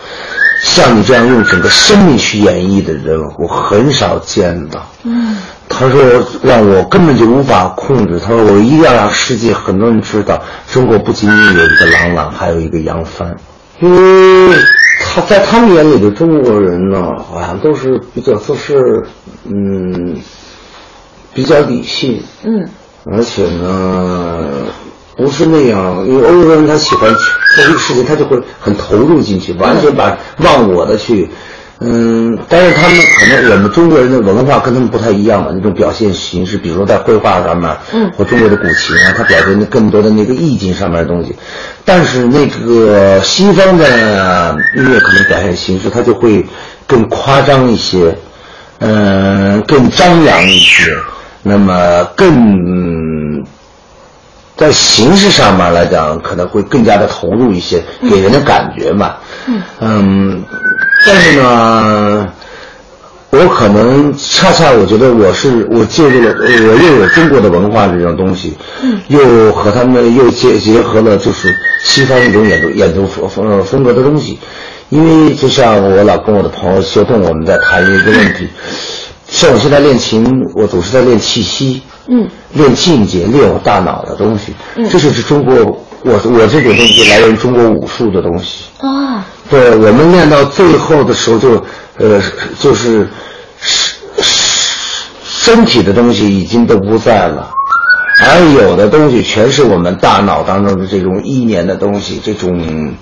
[0.62, 4.86] 像你这样用整个生命去演绎的人，我很少见到。
[5.04, 5.38] 嗯，
[5.70, 6.02] 他说
[6.44, 8.20] 让我根本就无法控制。
[8.20, 13.38] 他说我一定要让世界很多人知道，中国不仅仅有一个郎朗，还有一个杨帆，
[13.80, 14.58] 因为
[15.16, 17.02] 他在他们眼里的中国人呢，
[17.32, 19.02] 好像都是比较做事，
[19.46, 20.18] 嗯，
[21.34, 22.68] 比较理性，嗯，
[23.06, 24.46] 而且呢，
[25.16, 27.10] 不是那样，因为欧洲人他喜欢
[27.56, 31.24] 做一个事情，他就会很投入进去，完全把忘我的去。
[31.24, 31.30] 嗯，
[31.78, 41.36] 但是他们可能我们中国人的文化跟他们不太一样嘛，那种表现形式，比如说在绘画上面，嗯，或中国的古琴啊，它表现的更多的那个意境上面的东西。
[41.84, 46.46] 但是那个西方的音乐可能表现形式，它就会
[46.88, 48.16] 更夸张一些，
[48.80, 50.84] 嗯，更张扬一些，
[51.44, 53.44] 那么更
[54.56, 59.16] 在形式上面来讲，可能会更加的投入一些，给人的感觉嘛，
[59.82, 60.42] 嗯。
[61.06, 62.28] 但是呢，
[63.32, 68.54] 我可能恰恰我觉得我是我借助了我又有中国的文化这种东西，
[69.08, 74.40] 又和他们又结结合了就是西方一种演奏演奏风风风格的东西，
[74.90, 78.48] 因为就像我老跟我的朋友修动，我们在谈一个问题，
[79.28, 84.54] 像我现在练琴，我总是在练气息，嗯，练境界，练我大脑的东西，
[84.90, 85.54] 这就是中国
[86.04, 88.66] 我我这种东西来源于中国武术的东西。
[88.80, 91.64] 啊，对我们练到最后的时候就，
[91.98, 92.22] 呃，
[92.60, 93.08] 就是
[93.62, 97.52] 身身体的东西已经都不在了，
[98.26, 102.96] 而有的东西全是我们大脑当中的这种意念的东西，这种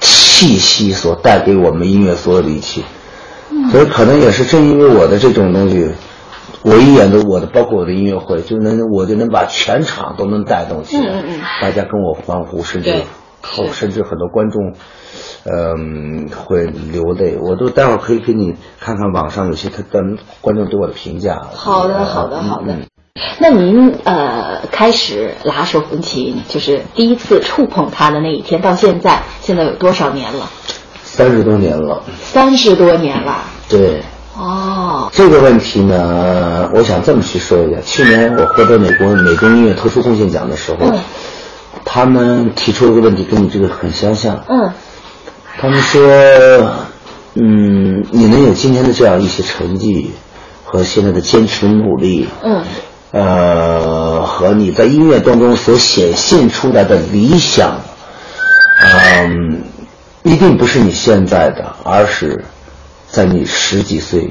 [0.00, 2.80] 气息所带给我们音乐所有的一切。
[3.70, 5.90] 所以可能也是正因为我的这种东西，
[6.62, 13.02] 我一演的我的，包括我的音乐会，就能我就能把全场都能带动起来，嗯嗯嗯大家跟我欢呼，甚至
[13.42, 14.72] 后甚至很多观众。
[15.44, 17.36] 嗯，会流泪。
[17.40, 20.04] 我都待会儿可以给你看看网上有些他的
[20.40, 21.40] 观众对我的评价。
[21.54, 22.86] 好的，好的，好的嗯。
[23.38, 30.48] 那您呃开始拉手风琴，就是第一次触碰它的那一天，到现在，现在有多少年了？
[31.02, 32.02] 三十多年了。
[32.22, 33.38] 三十多年了。
[33.68, 34.02] 对
[34.36, 37.80] 哦，这个问题呢，我想这么去说一下。
[37.80, 40.98] 去年我获得美国美国音乐特殊贡献奖的时候，嗯
[41.84, 44.44] 他们提出了个问题，跟你这个很相像。
[44.48, 44.70] 嗯
[45.58, 46.00] 他们说，
[47.34, 50.10] 嗯，你能有今天的这样一些成绩
[50.64, 52.62] 和现在的坚持努力，嗯
[53.12, 57.80] 呃，和你在音乐当中所显现出来的理想，
[58.80, 59.62] 嗯，
[60.22, 62.44] 一定不是你现在的，而是
[63.08, 64.30] 在你十几岁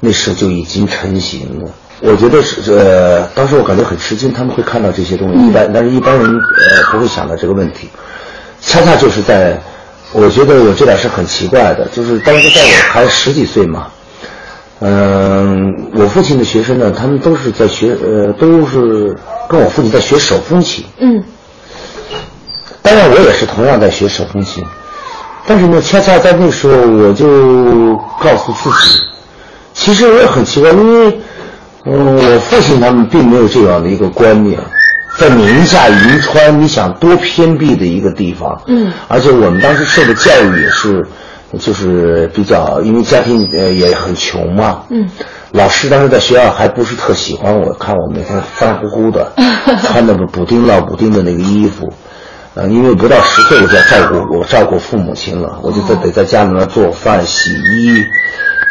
[0.00, 1.70] 那时候就已经成型了。
[2.02, 7.88] 我觉得是呃，当时我感觉很吃惊，他们会看到这些东西，一般但是一般人呃不会想到这个问题。
[8.60, 9.58] 恰恰就是在，
[10.12, 13.86] 我觉得我这点是很奇怪的，就是当时在我还十几岁嘛，
[14.80, 19.16] 嗯，我父亲的学生呢，他们都是在学，呃，都是
[19.48, 20.84] 跟我父亲在学手风琴。
[20.98, 21.22] 嗯。
[22.82, 24.64] 当然，我也是同样在学手风琴，
[25.46, 28.98] 但是呢，恰恰在那时候，我就告诉自己，
[29.74, 31.20] 其实我也很奇怪，因为，
[31.84, 34.58] 嗯，我父亲他们并没有这样的一个观念，
[35.18, 38.92] 在宁夏银川，你想多偏僻的一个地方，嗯。
[39.08, 41.06] 而且我们当时受的教育也是，
[41.58, 45.08] 就是比较，因为家庭呃也很穷嘛，嗯，
[45.52, 49.32] 老师当时在学校还不是特喜欢我，看我每天脏乎乎的，
[49.84, 51.92] 穿的补丁到补丁的那个衣服，
[52.54, 58.04] 呃，因为不到十岁我就要照顾我照顾父母亲了，我就在得在家里面做饭、洗衣，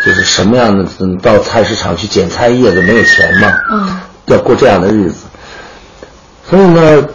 [0.06, 5.26] 就是什么样的嗯到菜市场去捡菜叶子没有钱嘛，嗯，要过这样的日子，
[6.50, 7.08] 所以呢，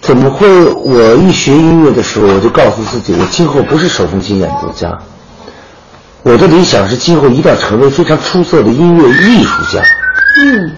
[0.00, 4.98] 怎么会我一学音乐的时候，我就告诉自己，我今后不是手风琴演奏家，
[6.22, 9.82] 我的理想是今后一定要成为非常出色的音乐艺术家。
[10.38, 10.76] 嗯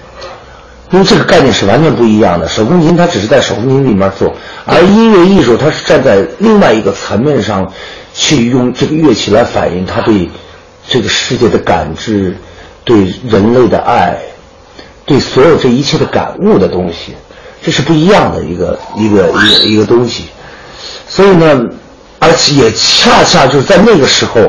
[0.91, 2.47] 因为这个概念是完全不一样的。
[2.47, 4.33] 手风琴它只是在手风琴里面做，
[4.65, 7.73] 而音乐艺术它是站在另外一个层面上，
[8.13, 10.31] 去用这个乐器来反映他对
[10.87, 12.37] 这个世界的感知，
[12.85, 14.17] 对人类的爱，
[15.05, 17.15] 对所有这一切的感悟的东西，
[17.65, 20.27] 这是不一样的一个一个一个一个东西。
[21.09, 21.61] 所以呢，
[22.19, 24.41] 而且也恰恰就是在那个时候，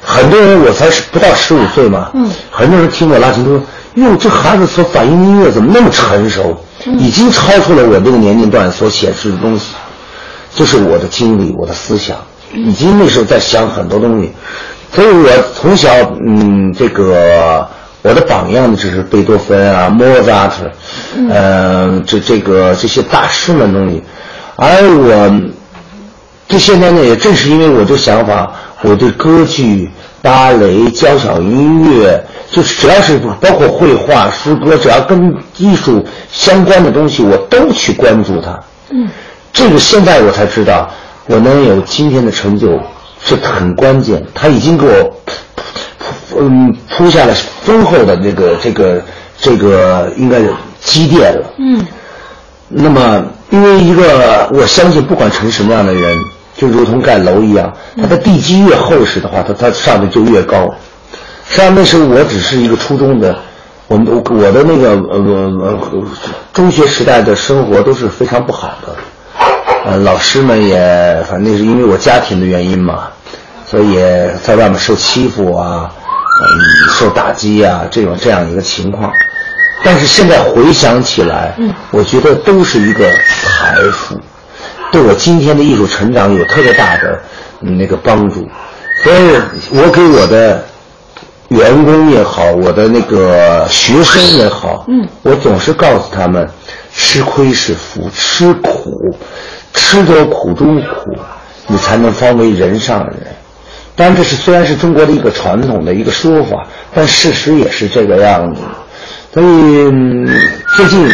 [0.00, 2.30] 很多人我才是不到十五岁嘛，嗯。
[2.50, 3.62] 很多人听我拉琴都说，
[3.94, 6.56] 哟，这孩子所反映的音乐怎么那么成熟，
[6.98, 9.74] 已经超出了我这个年龄段所显示的东西，
[10.54, 12.16] 就是我的经历，我的思想，
[12.52, 14.32] 已经那时候在想很多东西，
[14.94, 15.90] 所以我从小，
[16.26, 17.68] 嗯，这个
[18.08, 20.70] 我的榜样呢就是贝多芬啊、莫扎特，
[21.16, 24.02] 嗯，这这个这些大师们东西，
[24.56, 25.40] 而我。
[26.50, 29.90] 这现在呢，也正是因为我这想法，我对歌剧、
[30.22, 38.58] 芭蕾、交响音乐，就是只要是包括绘画、诗歌，只要跟艺术相关的东西，我都去关注它。
[38.88, 39.06] 嗯，
[39.52, 40.88] 这个现在我才知道，
[41.26, 42.80] 我能有今天的成就，
[43.22, 45.32] 是很关键，他已经给我铺
[46.36, 49.02] 嗯铺下了丰厚的这个这个
[49.40, 50.40] 这个应该
[50.80, 51.52] 积淀了。
[51.58, 51.86] 嗯。
[52.70, 56.18] 那么，因为一个我相信，不管成什么样的人，
[56.54, 60.74] 就如同盖楼一样，它的地基越厚实的话，它它上面就越高。
[61.48, 63.34] 实际上那时候我只是一个初中的，
[63.86, 65.18] 我们我的那个呃
[65.62, 65.78] 呃
[66.52, 68.94] 中学时代的生活都是非常不好的，
[69.86, 73.04] 呃老师们也反正是因为我家庭的原因嘛，
[73.66, 73.96] 所以
[74.42, 75.90] 在外面受欺负啊，
[76.40, 79.12] 嗯受打击啊这种这样一个情况。
[79.84, 84.18] 但是现在回想起来，嗯，我觉得都是一个财富，
[84.90, 87.20] 对我今天的艺术成长有特别大的
[87.60, 88.46] 那个帮助。
[89.04, 90.64] 所以我给我的
[91.50, 96.48] 员工也好，我的那个学生也好，嗯，我总是告诉他们，
[96.92, 99.16] 吃亏是福，吃苦，
[99.72, 101.14] 吃得苦中苦，
[101.68, 103.14] 你才能方为人上人。
[103.98, 108.62] 当然，这是虽然是中国的一个传统的一个说法，但事实也是这个样子。
[109.34, 109.90] 所以
[110.76, 111.10] 最近，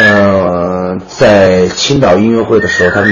[0.00, 3.10] 呃，在青岛音乐会的时候，他们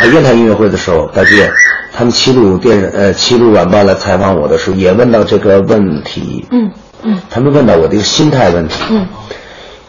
[0.00, 1.50] 啊，烟台音乐会的时候，大姐，
[1.92, 6.46] 他们七路电视呃齐鲁晚报来采访我的时候，也问到这个问题。
[6.52, 6.70] 嗯
[7.02, 7.20] 嗯。
[7.28, 8.76] 他们问到我的一个心态问题。
[8.90, 9.04] 嗯。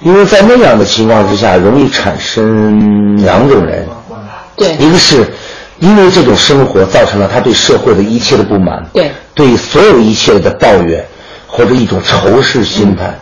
[0.01, 3.87] 因为在那样的情况之下，容易产生两种人。
[4.57, 4.73] 对。
[4.77, 5.23] 一个是
[5.83, 8.81] 因为这种生活造成了他对社会的一切的不满。
[8.93, 9.11] 对。
[9.35, 11.03] 对所有一切的抱怨，
[11.45, 13.19] 或者一种仇视心态。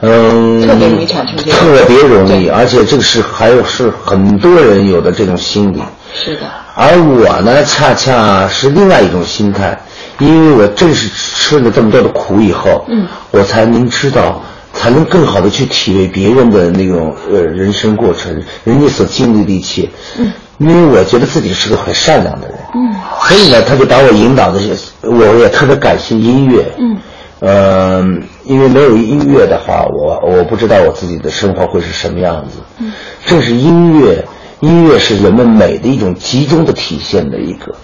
[0.00, 5.80] 嗯，特别容易产生这特别容易，而且这个是还有是很多人有的这种心理。
[6.12, 6.40] 是的。
[6.74, 9.78] 而我呢，恰恰是另外一种心态，
[10.18, 14.42] 因为我正是吃了这么多的苦以后，嗯，我才能知道，
[14.74, 19.88] 才能更好的去体会别人的那种呃人生过程，人家所经历的一切。
[20.18, 20.32] 嗯。
[20.58, 22.56] 因为我觉得自己是个很善良的人。
[22.74, 22.94] 嗯。
[23.28, 24.60] 所以呢，他就把我引导的，
[25.02, 26.64] 我也特别感谢音乐。
[26.78, 26.96] 嗯。
[27.38, 28.02] 呃，
[28.44, 32.60] 因为没有音乐的话，我我不知道我自己的生活会是什么样子。
[32.78, 32.92] 嗯，
[33.26, 34.24] 正是音乐，
[34.60, 37.74] 音乐是人们美的一种集中的体现的一个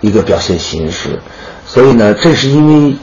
[0.00, 1.18] 一个表现形式。
[1.66, 2.96] 所以呢，正是因为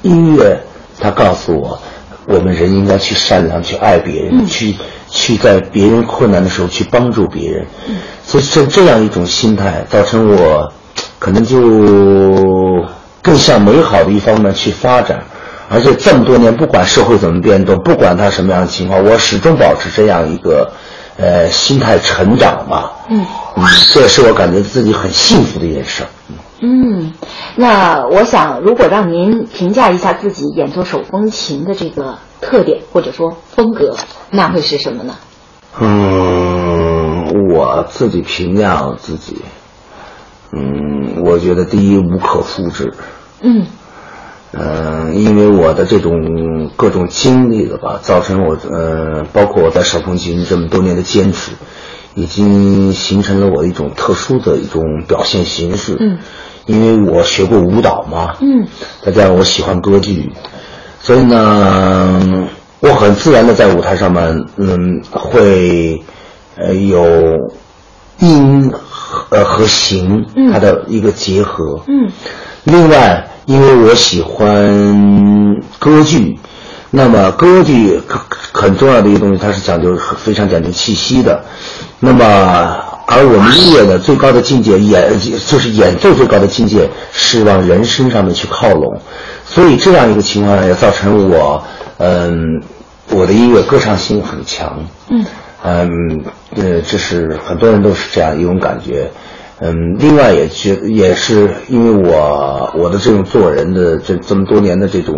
[0.00, 0.58] 音乐，
[0.98, 1.78] 它告诉我，
[2.26, 4.74] 我们人应该去善良，去爱别人，去
[5.08, 7.66] 去在别人困难的时候去帮助别人。
[7.88, 10.72] 嗯，所以这这样一种心态，造成我
[11.18, 12.86] 可能就
[13.22, 15.22] 更向美好的一方面去发展。
[15.72, 20.68] 而且这么多年，不管社会怎么变动，不管它什么样的情况，我始终保持这样一个，
[21.16, 22.90] 呃，心态成长吧。
[23.08, 23.24] 嗯，
[23.92, 26.02] 这也是我感觉自己很幸福的一件事。
[26.28, 26.34] 嗯，
[27.56, 33.96] 那我想，如果让您评价一下自己演奏手风琴的这个特点或者说风格，
[34.30, 35.14] 那会是什么呢？
[35.80, 39.42] 嗯，我自己评价我自己，
[40.52, 42.94] 嗯，我觉得第一无可复制。
[43.40, 43.66] 嗯。
[44.52, 51.52] 嗯，因为我的这种各种经历了吧，造成我呃，包括我在手风琴这么多年的坚持，
[52.16, 55.96] 已经形成了我一种特殊的一种表现形式。
[56.00, 56.18] 嗯，
[56.66, 58.36] 因为我学过舞蹈嘛。
[58.40, 58.66] 嗯，
[59.02, 60.32] 再加上我喜欢歌剧，
[61.00, 62.48] 所以呢，
[62.80, 66.02] 我很自然的在舞台上面，嗯，会
[66.56, 67.04] 呃有
[68.18, 68.72] 音
[69.30, 71.82] 呃和形它的一个结合。
[71.86, 72.10] 嗯，
[72.64, 73.26] 另外。
[73.46, 76.38] 因为我喜欢歌剧，
[76.90, 78.00] 那么歌剧
[78.52, 81.44] 很重要的一个东西，它是讲究非常讲究气息的。
[81.98, 82.76] 那么，
[83.12, 89.00] 而我们音乐的最高的境界，演就是演奏最高的境界，是往人身上面去靠拢。
[89.44, 91.64] 所以这样一个情况也造成我，
[91.98, 92.62] 嗯，
[93.10, 94.84] 我的音乐歌唱性很强。
[95.08, 95.24] 嗯，
[95.64, 95.88] 嗯，
[96.54, 99.10] 呃，这是很多人都是这样一种感觉。
[99.58, 105.14] 嗯，另外也觉也是因为我我的这种做人的这这么多年的这种，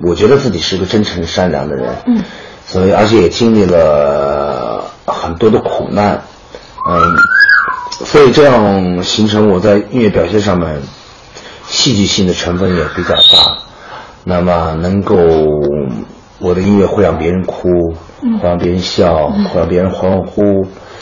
[0.00, 2.22] 我觉得自己是个真诚善良的人，嗯，
[2.66, 6.20] 所以而且也经历了很多的苦难，
[6.88, 7.00] 嗯，
[8.04, 10.82] 所以这样形成我在音乐表现上面
[11.66, 13.58] 戏剧性的成分也比较大，
[14.24, 15.16] 那么能够
[16.38, 17.68] 我的音乐会让别人哭，
[18.40, 20.42] 会让别人笑，会让别人欢呼，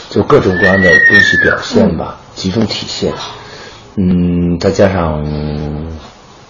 [0.09, 2.17] 就各种各样的东西表现吧。
[2.35, 3.13] 集中体现，
[3.97, 5.23] 嗯，再加上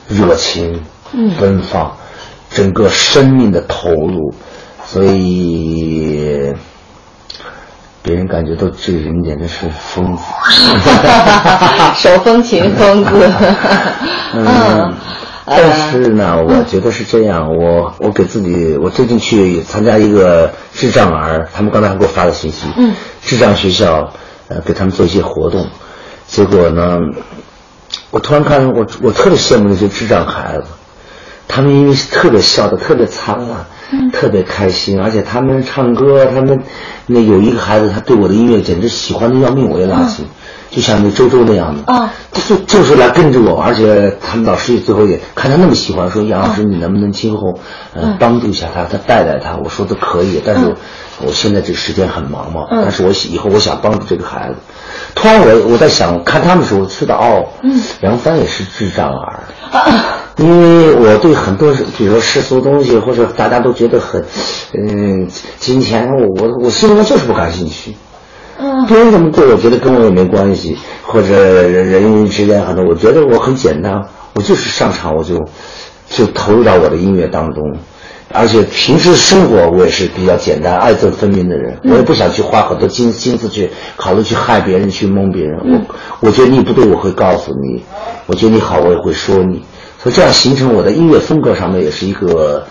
[0.07, 0.83] 热情、
[1.39, 1.97] 奔放，
[2.49, 4.33] 整个生命的投入，
[4.85, 6.53] 所以
[8.03, 10.23] 别人感觉到这个人简直是疯子，
[11.95, 13.31] 手风琴疯子。
[14.33, 14.93] 嗯，
[15.45, 24.11] 但是呢，我觉得是这样，我我给自己，我最近去参加一个智障儿，他们刚才还给我发了信息，嗯，智障学校。
[24.47, 25.65] 呃，给他们做一些活动，
[26.27, 26.97] 结果呢，
[28.09, 30.65] 我突然看，我我特别羡慕那些智障孩子，
[31.47, 33.67] 他们因为特别笑的特别灿烂，
[34.13, 36.61] 特别开心，而且他们唱歌，他们
[37.07, 40.25] 那有一个孩子，他对我的音乐简直喜欢的要命，我也拉琴。
[40.69, 41.91] 就像那周周那样的。
[41.91, 47.59] 啊，就就是来跟着我，而且他们老师最后也看他那么喜欢，说杨老师你能不能今后
[47.93, 49.57] 呃帮助一下他，他带带他？
[49.57, 50.73] 我说都可以，但是
[51.19, 54.55] 我现在这个时间很忙嘛，但是我以后我想帮助这个孩子。
[55.13, 57.49] 突然我我在想看他们的时候，知道哦，
[58.01, 59.43] 杨帆也是智障儿，
[60.37, 64.23] 因为我对很多比如说世俗东西或者大家都觉得很
[64.73, 65.27] 嗯
[65.59, 67.95] 金钱，我我我心里面就是不感兴趣。
[68.87, 73.93] 别人怎么过，我觉得跟我也没关系，或者人之间很多，我觉得我很简单，
[74.35, 75.47] 我就是上场我就
[76.09, 77.63] 就投入到我的音乐当中，
[78.33, 85.59] 而且平时生活我也是比较简单、爱憎分明的人，我也不想去花很多心心思去考虑去害别人、去蒙别人。
[85.63, 87.81] 我我觉得你不对，我会告诉你；
[88.27, 89.63] 我觉得你好，我也会说你。
[90.01, 92.65] 所以这样形成我的音乐风格上面也是一个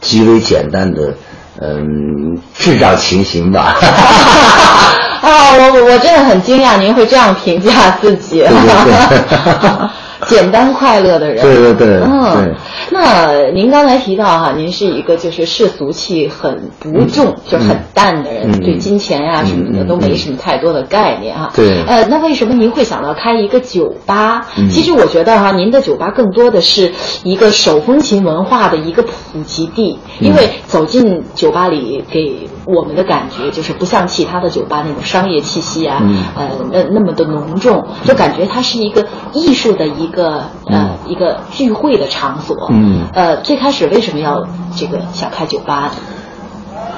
[0.00, 1.14] 极为简单的，
[1.60, 3.76] 嗯，智障情形吧。
[5.20, 8.42] 啊，我我真的很惊讶，您会这样评价自己，
[10.26, 11.42] 简单快乐的人。
[11.42, 12.54] 对对对，嗯。
[12.92, 21.50] 那您刚才提到哈，您是一个就是世俗气很不重，就很淡的人，对金钱呀什么的都没什么太多的概念啊。
[21.54, 21.82] 对。
[21.86, 24.46] 呃，那为什么您会想到开一个酒吧？
[24.70, 26.92] 其实我觉得哈，您的酒吧更多的是
[27.22, 36.02] 一个手风琴文化的一个普及地，因为走进酒吧里给我们的感觉就是不像其他的酒吧那种商业气息啊，
[36.36, 42.68] 呃，那那么的浓重，就感觉它是一个艺术的一个呃一个聚会的场所。
[42.70, 44.46] 嗯，呃，最开始为什么要
[44.76, 45.90] 这个想开酒吧呢？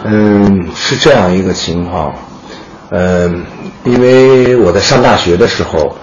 [0.05, 2.13] 嗯，是这样一个情况，
[2.91, 3.45] 嗯，
[3.85, 5.97] 因为我在上大学的时候，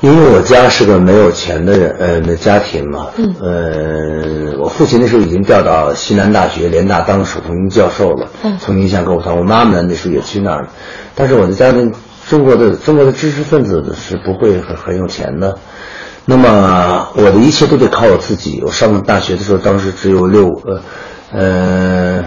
[0.00, 10.68] 因为我家是个没有钱的人，呃，的家庭嘛，嗯，呃，我父亲那时候已经调到西南大学联大当首席教授了，嗯，从宁夏跟我谈，我妈妈那时候也去那儿，
[11.14, 11.92] 但是我的家庭，
[12.28, 15.58] 中国的中国的知识分子是不会很很有钱的。
[16.24, 18.62] 那么我的一切都得靠我自己。
[18.64, 20.80] 我上大学的时候，当时只有六呃，
[21.32, 22.24] 呃，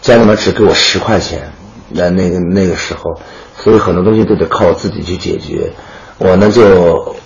[0.00, 1.52] 家里面只给我十块钱，
[1.90, 3.20] 那那个那个时候，
[3.58, 5.72] 所以很多东西都得靠我自己去解决。
[6.16, 7.16] 我呢就，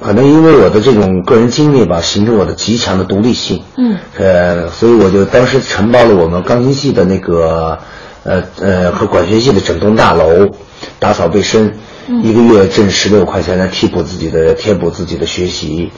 [0.00, 3.62] 可能因为我的这种个人经历吧，形成我的极强的独立性。
[3.76, 3.98] 嗯。
[4.16, 7.78] 呃，所以我就当时承包了我们钢琴系的那个，
[8.24, 10.48] 呃呃和管弦系的整栋大楼，
[10.98, 11.74] 打扫卫生。
[12.22, 15.92] 一个月挣十六块钱来替补自己的填补自己的学习，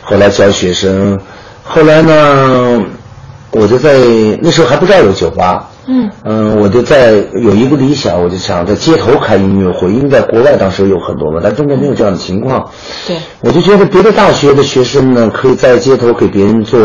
[0.00, 1.18] 后来教学生，
[1.64, 2.84] 后来呢，
[3.50, 3.98] 我就在
[4.40, 6.10] 那时候还不知道有酒吧，嗯。
[6.24, 7.12] 嗯，我就在
[7.42, 12.68] 有一个理想，我就想在街头开音乐会，因为在国外当时有很多嘛，但中国没有这样的情况，
[13.06, 16.80] 对，我就觉得别的大学的学生呢，可以在街头给别人做，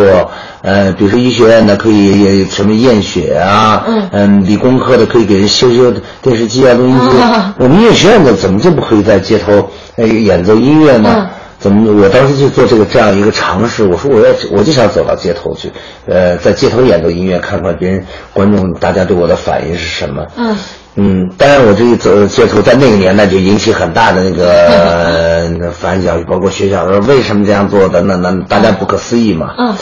[0.61, 4.09] 呃，比如说医学院的可以什么验血啊，嗯。
[4.11, 5.91] 嗯，理工科的可以给人修修
[6.21, 7.17] 电视机啊、录音机，
[7.57, 11.29] 我们音乐学院的怎么就不可以在街头呃演奏音乐呢？
[11.61, 11.93] 怎么？
[12.01, 13.85] 我当时就做这个这样一个尝试。
[13.85, 15.71] 我说我要，我就想走到街头去，
[16.07, 18.03] 呃，在街头演奏音乐，看看别人
[18.33, 20.25] 观众大家对我的反应是什么。
[20.37, 20.57] 嗯
[20.95, 29.51] 嗯，当然我这一走街头，在那个年代就引起很大的那个呃 反响，包括学校说为什么这样做的，那那大家不可思议嘛。
[29.57, 29.73] 嗯，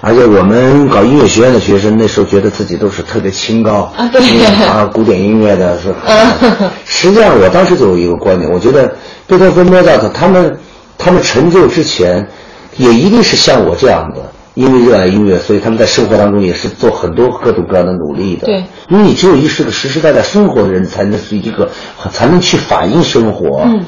[0.00, 4.20] 而且我们搞音乐学院的学生那时候觉得自己都是特别清高啊对
[4.66, 5.94] 啊，古典音乐的是。
[6.06, 8.92] 嗯实际上我当时就有一个观点，我觉得
[9.28, 10.58] 贝多芬、莫扎特他们。
[10.98, 12.28] 他们成就之前，
[12.76, 18.46] 也一定是像我这样的，因为热爱音乐，所以他们在生活当中也是做很多各种各样的努力的。
[18.46, 21.70] 对，因为你只有一是个实实在在生活的人，才能是一个
[22.10, 23.62] 才能去反映生活。
[23.64, 23.84] 嗯，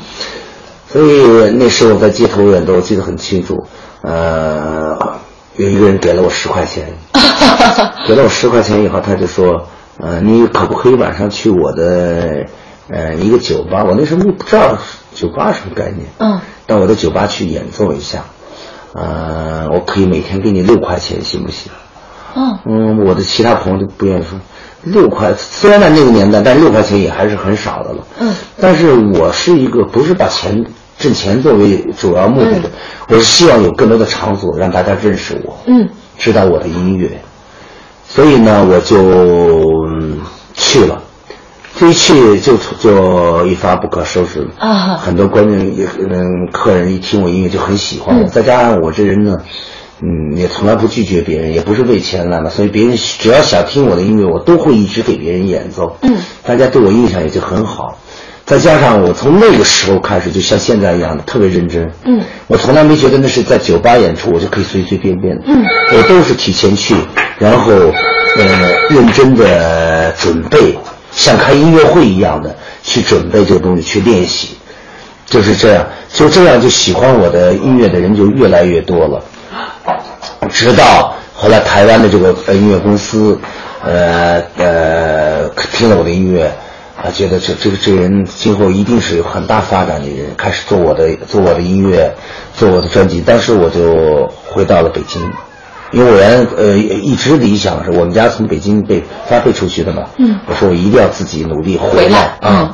[0.88, 3.66] 所以那时候在街头演奏，我记得很清楚。
[4.02, 4.96] 呃，
[5.56, 6.86] 有一个人给了我十块钱，
[8.08, 9.66] 给了我十块钱以后，他就说
[10.00, 12.46] ：“呃，你可不可以晚上去我的
[12.92, 13.84] 呃一个酒吧？
[13.84, 14.78] 我那时候不知道
[15.14, 16.40] 酒吧什么概念。”嗯。
[16.66, 18.24] 到我的酒吧去演奏一下，
[18.94, 21.72] 呃，我可以每天给你六块钱，行不行？
[22.36, 24.38] 嗯嗯，我的其他朋友都不愿意说
[24.84, 28.06] 六块，虽然在那个年代，但六块钱也还是很少的了。
[28.20, 30.64] 嗯，但是我是一个不是把钱
[30.96, 32.70] 挣钱作为主要目的的，
[33.08, 37.20] 我是希望有更多的场所让大家认识我，嗯，知道我的音乐，
[38.06, 39.74] 所以呢，我就
[40.54, 41.02] 去了。
[41.80, 44.98] 这一去就就一发不可收拾了啊！
[44.98, 49.38] 很多观众也嗯，客人一听我音乐就很喜欢我，再加上我这人呢，
[50.02, 55.96] 嗯，也从来不拒绝别人，也不是为钱来的，所以别人只要想听我的音乐，我都会一直给别人演奏。
[56.02, 57.96] 嗯，大家对我印象也就很好。
[58.44, 61.90] 再加上我从那个时候开始，就像现在一样的特别认真。
[62.04, 65.44] 嗯，我从来没觉得那是在酒吧演出，我就可以随随便便的。
[65.46, 65.64] 嗯，
[65.96, 66.94] 我都是提前去，
[67.38, 68.44] 然后呃
[68.90, 70.76] 认真的准备，
[71.12, 74.56] 像开音乐会一样的去准备这个东西，去练习，
[75.26, 79.22] 就是这样，就这样就喜欢我的音乐的人就越来越多了。
[80.50, 83.38] 直到后来台湾的这个音乐公司，
[83.84, 86.52] 呃呃听了我的音乐，
[86.96, 92.14] 啊觉得这这个这个人今后一定是有很大发展的人，开始做我的做我的音乐，
[92.56, 93.20] 做我的专辑。
[93.20, 95.30] 当时我就回到了北京，
[95.92, 102.50] 因为我原呃一直理想是我们家从北京被发配出去的嘛，嗯我说我一定要自己努力回来啊。
[102.50, 102.70] 嗯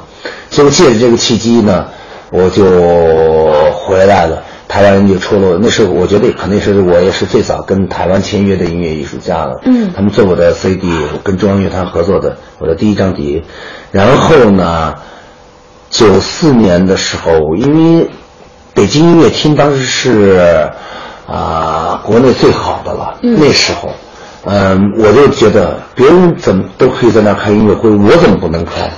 [0.49, 1.87] 结果借着这个契机呢，
[2.31, 2.65] 我就
[3.73, 4.43] 回来了。
[4.69, 9.61] 台湾人就出了，那时候我觉得可能是我也是最早跟台湾签约的音乐艺术家了。
[9.65, 13.43] 嗯他们做我的 CD，我跟中央乐团合作的我的第一张碟。
[13.93, 14.95] 然后呢，
[15.91, 18.09] 九四年的时候，因为
[18.75, 20.71] 北京音乐厅当时是
[21.27, 23.37] 啊、国内最好的了，嗯。
[23.39, 23.91] 那时候，
[24.45, 28.91] 嗯，我就觉得别人怎么都可以在那儿开音乐会，我怎么不能开？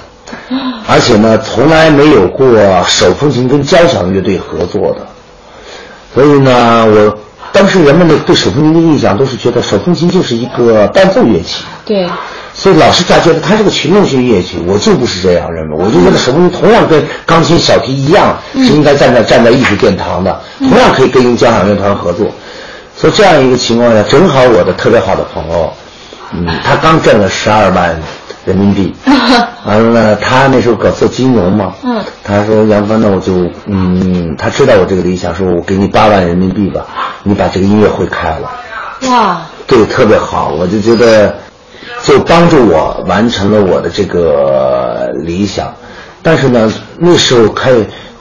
[0.87, 2.47] 而且呢，从来没有过
[2.85, 5.07] 手风琴跟交响乐队合作的，
[6.15, 7.19] 所以呢，我
[7.53, 12.07] 当时人们的对手风琴的印象都是觉得手风琴就是一个伴奏乐器，对，
[12.59, 22.27] 所以老师家觉得它是个群众性乐器，我就不是这样认为，我就觉得手风琴同样跟钢琴、小提一样，是应该站在站在艺术殿堂的，同样可以跟交响乐团合作。
[22.97, 25.73] 所以这样一个情况下，正好我的特别好的朋友，
[26.33, 27.97] 嗯，他刚挣了十二万
[28.45, 28.93] 人民币，
[29.65, 32.03] 完了呢，他那时候搞做金融嘛，嗯。
[32.25, 36.85] 他说杨帆，那我就嗯，他知道我这个理想，说我给你八万人民币吧，
[37.23, 38.51] 你把这个音乐会开了。
[39.09, 41.37] 哇，对，特别好，我就觉得
[42.09, 45.73] 就帮助我完成了我的这个理想。
[46.23, 47.71] 但是呢，那时候开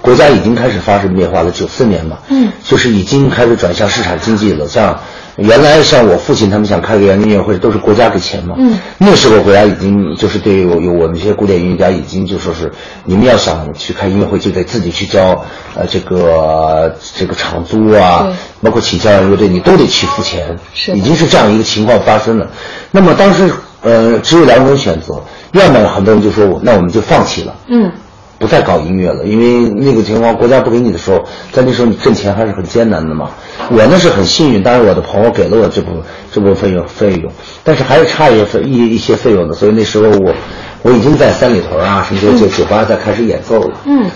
[0.01, 4.67] 国家已经开始发生变化了，九四年嘛，嗯就是已经开始转向市场经济了。
[4.67, 4.99] 像
[5.35, 12.71] 原来像我父亲他们想开个音乐会，都是国家给钱嘛，嗯那时候国家已经就是对有有我们这些古典音乐家已经就说是
[13.05, 15.43] 你们要想去开音乐会，就得自己去交
[15.75, 18.27] 呃这个这个场租啊，
[18.61, 22.47] 包括请交响乐队，你都得去付钱，是已经是这样一个情况发生了。
[22.91, 23.51] 那么当时
[23.83, 25.21] 呃只有两种选择，
[25.53, 27.55] 要么很多人就说我那我们就放弃了。
[27.67, 27.91] 嗯
[28.39, 33.31] 不再搞音乐了，因为那个情况国家不给你的时候，在那时候你挣钱还是很艰难的嘛。
[33.71, 37.31] 我呢是很幸运，当然我的朋友给了我这部这部分费用费用，
[37.63, 40.35] 但是还是差一些费一一些费用的，所以那时候我
[40.83, 43.75] 我已经在三里屯啊什么这些酒吧在开始演奏了。
[43.85, 44.07] 嗯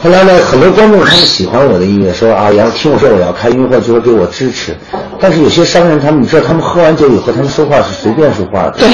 [0.00, 4.72] 后来呢，很多观众他们喜欢我的音乐，说啊，杨听我说我要开音乐会，就会给我支持。
[5.18, 8.76] 但是有些商人，他们你知道，他们喝完酒以后，他们说话是随便说话的。
[8.78, 8.88] 对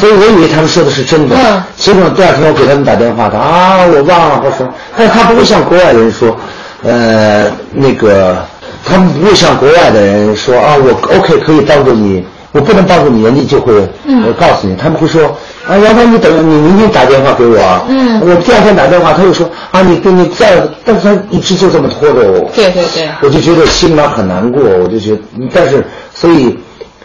[0.00, 1.36] 所以我以为他们说的是真的。
[1.36, 6.36] 嗯结果第二天我给他们打电话，他啊，我忘了或什么，但是他不会像国外的人说，
[6.82, 8.44] 呃，那个
[8.84, 13.72] 他们不会像国外的人说啊，我 OK 可以帮助你，我不能帮助你，人家就会
[14.06, 15.36] 嗯呃告诉你，他们会说
[15.68, 17.82] 啊，杨帆你等你明天打电话给我啊。
[17.88, 18.20] 嗯。
[18.20, 22.50] 我第二天打电话，他又说啊，你跟你再，但是他一直就这么拖着我。
[22.54, 23.08] 对对对。
[23.22, 25.22] 我就觉得心里面很难过，我就觉得，
[25.54, 25.84] 但是
[26.14, 26.58] 所以，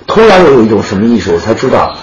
[0.08, 1.93] 突然我有一种什么意识，我才知道，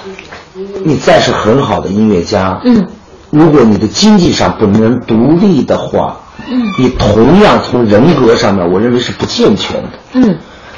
[0.84, 2.86] 你再是很好的音乐家，嗯，
[3.30, 6.16] 如果你的经济上不能独立的话，
[6.48, 10.36] 嗯，你同样从人格上面，我认为是不健全的，嗯。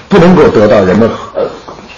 [0.08, 1.42] 不能够得到人们呃，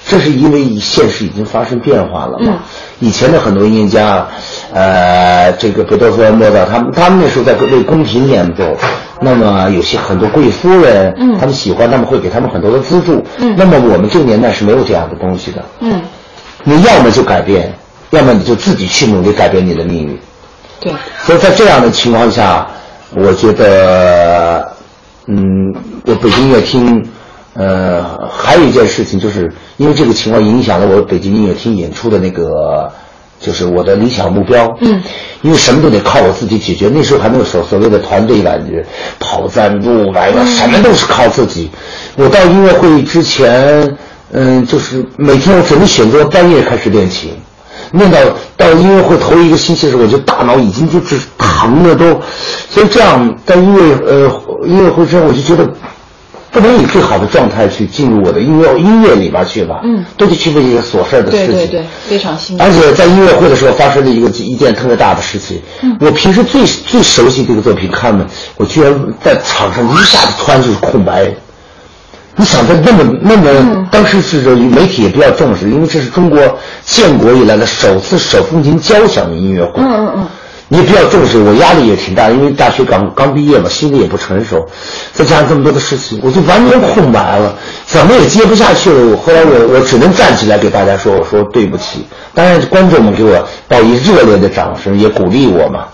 [0.09, 2.47] 这是因为现实已经发生变化了嘛。
[2.49, 2.59] 嗯
[3.01, 4.27] 以前的很多音乐家，
[4.75, 8.77] 呃，这个贝多芬、莫扎特，他们他们那时候在为宫廷演奏，
[9.21, 13.25] 那么有些很多贵夫人，嗯他们喜欢，他们会给他们很多的资助。
[13.39, 15.65] 嗯那么我们这个年代是没有这样的东西的。
[15.79, 16.03] 嗯，
[16.65, 17.73] 你要么就改变，
[18.11, 20.19] 要么你就自己去努力改变你的命运。
[20.81, 20.93] 对，
[21.25, 22.67] 所以在这样的情况下，
[23.15, 24.73] 我觉得，
[25.27, 25.73] 嗯，
[26.05, 27.09] 我北京音乐厅，
[27.59, 32.93] 呃，还有一件事情，就是因为这个情况影响了我北京音乐厅演出的那个，
[33.41, 34.77] 就是我的理想目标。
[34.81, 35.03] 嗯，
[35.43, 38.87] 因为什么都得靠我自己解决，那时候还没有所所谓的团队感觉，
[39.19, 41.69] 跑赞助来的，什么都是靠自己。
[42.17, 43.97] 我到音乐会之前，
[44.31, 47.33] 嗯，就是每天我只能选择半夜开始练琴。
[47.93, 48.19] 练到
[48.57, 52.21] 到音乐会头一个星期的时候，我就大脑已经就是疼的都，
[52.69, 54.31] 所以这样在音乐呃
[54.67, 55.67] 音乐会之后，我就觉得
[56.51, 61.47] 不能以最好的状态去进入我的音乐音乐里边去吧，嗯都得去为这些琐事儿的事情。
[61.47, 62.71] 对对对，非常辛苦而。
[62.71, 65.61] 且在音乐会的时候发生了一个一件特别大的事情。
[65.83, 68.27] 嗯我平时最最熟悉这个作品看的，
[68.57, 71.31] 我居然在场上一下子突然就是空白。
[72.41, 76.39] 你想在那么那么，当时是这媒体也比较重视，因为这是中国
[76.85, 79.83] 建国以来的首次手风琴交响音乐会。
[79.83, 80.29] 嗯嗯嗯，
[80.71, 84.69] 你比较重视，我压力也挺大，因为大学刚刚毕业嘛，心里也不成熟，
[85.15, 87.55] 再加上这么多的事情，我就完全空白了，
[87.87, 89.07] 怎么也接不下去了。
[89.07, 92.07] 我后来我我只能站起来给大家说，我说对不起。
[92.35, 95.87] 当然观众们给我报以热烈的掌声，也鼓励我嘛。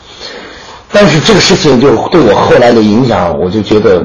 [0.90, 4.04] 但是这个事情就对我后来的影响，我就觉得，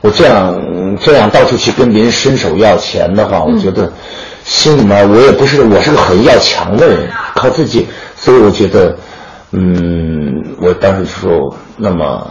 [0.00, 3.92] 我这样这样到处去跟别人伸手要钱的话，我觉得
[4.46, 8.96] 心里面我也不是我是个很要强的人，靠自己，所以我觉得。
[9.56, 12.30] 嗯，我当时说，那么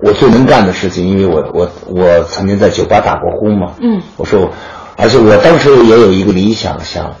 [0.00, 3.72] 我最能干的事情，因为我我我曾经在酒吧打过工嘛。
[3.80, 4.00] 嗯。
[4.16, 4.50] 我说，
[4.96, 7.14] 而且我当时也有一个理想，想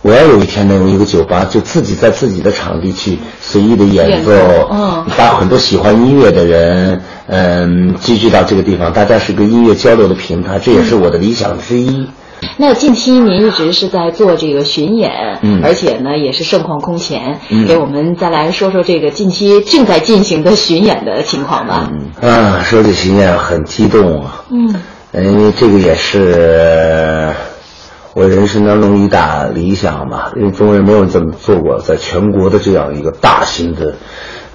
[0.00, 4.32] 我要有一天能有一个酒吧，就自己在自己的场地去随意的演奏，
[4.72, 12.08] 嗯，把很多喜欢音乐的人，嗯，聚集到这个地方，大家是个音乐交流的平台，这也是我的理想之一。
[12.56, 21.90] 那近期您一直是在做这个巡演，嗯，而且呢也是盛况空前，嗯，给我们再来说说这个近期正在进行的巡演的情况吧。
[22.20, 24.74] 嗯啊，说起巡演很激动啊，嗯，
[25.14, 27.32] 因为这个也是
[28.14, 33.94] 我人生当中一大理想吧，因为中国人没有这么做过，在全国的这样一个大型的，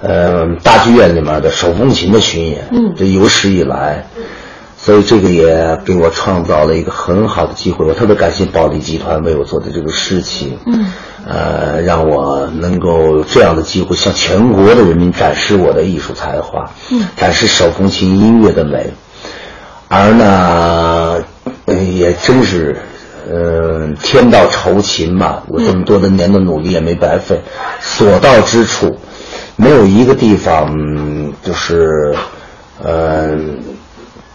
[0.00, 4.06] 呃，大剧院里面的手风琴的巡演，嗯，这有史以来。
[4.80, 10.92] 所以这个也给我创造了一个很好的机会，我特别感谢保利集团为我做的这个事情，嗯，
[11.26, 18.92] 呃，让我能够有这样的机会向全国的人民展示我的艺术才华，嗯，展示手风琴音乐的美，
[19.88, 21.22] 而呢，
[21.66, 22.76] 也真是，
[23.28, 27.42] 呃，天道酬勤嘛，我这么多的年的努力也没白费，
[27.80, 28.96] 所到之处，
[29.56, 30.72] 没有一个地方
[31.42, 32.14] 就是，
[32.82, 33.36] 呃。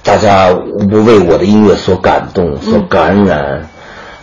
[0.04, 3.70] 大家无不为我的音乐所感动、所感染，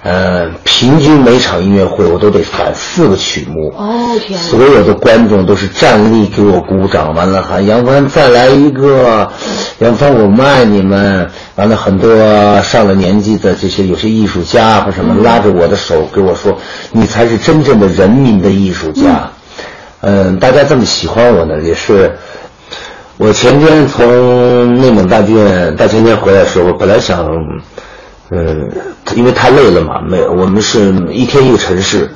[0.02, 3.72] 呃，平均每场音乐会我都得反四个曲目。
[3.76, 4.38] 哦天！
[4.38, 9.30] 所有的观众都是站立给我鼓掌，完了喊杨帆再来一个，
[9.78, 11.28] 杨帆我们爱你们。
[11.56, 16.58] 完了很多上了年纪的这些有些艺术家或什么拉着我的手给我说，
[16.92, 19.30] 你才是真正的人民的艺术家。
[20.02, 22.18] 嗯，大家这么喜欢我呢，也是。
[23.20, 27.28] 我前天从内蒙大剧院大前天回来的时候，本来想，
[28.30, 28.70] 嗯，
[29.14, 32.10] 因为太累了嘛，没我们是一天一个城市，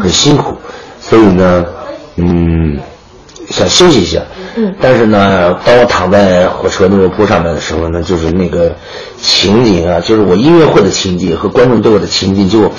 [0.00, 0.56] 很辛苦，
[1.00, 1.66] 所以呢，
[2.14, 2.78] 嗯，
[3.50, 4.20] 想休息一下。
[4.54, 4.72] 嗯。
[4.80, 8.72] 但是呢，当我躺在火车那个坡上面的时候呢，就是那个
[9.20, 12.70] 情景啊，就是我音乐会的情景和观众对我的情景就，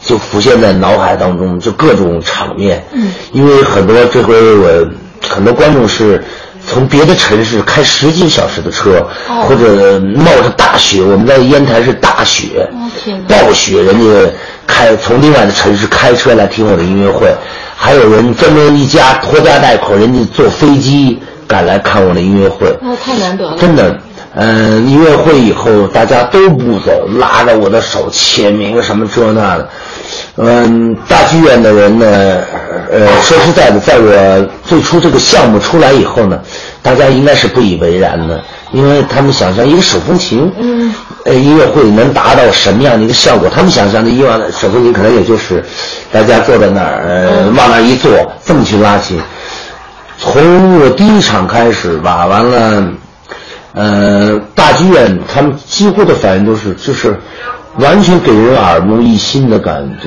[0.00, 2.84] 就浮现在脑海当中，就各种场面。
[2.92, 3.10] 嗯。
[3.32, 4.88] 因为很多这回我
[5.28, 6.22] 很多观众是。
[6.66, 9.06] 从别的城市开十几个小时的车，
[9.46, 12.68] 或者冒着大雪，我们在烟台是大雪，
[13.28, 14.30] 暴雪，人家
[14.66, 17.28] 开从另外的城市开车来听我的音乐会，
[17.76, 23.56] 还有人专门一家拖家带口，人家坐飞机赶来看我的音乐会，那太难得了。
[23.58, 23.98] 真的，
[24.34, 29.68] 嗯，音乐会以后大家都不走，拉着我的手签名什么这那的。
[30.36, 32.06] 嗯，大剧院的人呢，
[32.90, 36.40] 呃，说实在的，在我最初这个项目出来以后呢，
[36.82, 40.94] 大家应该是不以为然的，因为他们想象一个手风琴，嗯，
[41.26, 43.50] 呃，音乐会能达到什么样的一个效果？
[43.54, 45.62] 他们想象的以往的手风琴可能也就是
[46.10, 48.10] 大家坐在那儿，呃，往那一坐，
[48.46, 49.20] 这么去拉琴。
[50.18, 52.82] 从我第一场开始吧，完了，
[53.74, 57.18] 呃，大剧院他们几乎的反应都是就是。
[57.78, 60.06] 完全给人耳目一新的感觉，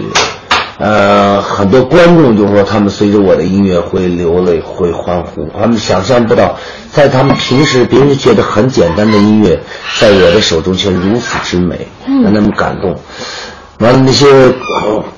[0.77, 6.55] 呃，很多观众就说他们随着我的音乐会流泪，会欢呼，他们想象不到，
[6.91, 9.59] 在他们平时别人觉得很简单的音乐，
[9.99, 12.95] 在我的手中却如此之美，让他们感动。
[13.79, 14.27] 完了那些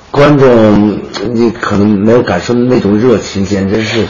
[0.09, 0.97] 观众，
[1.33, 4.05] 你可能没有感受那种热情，简直是。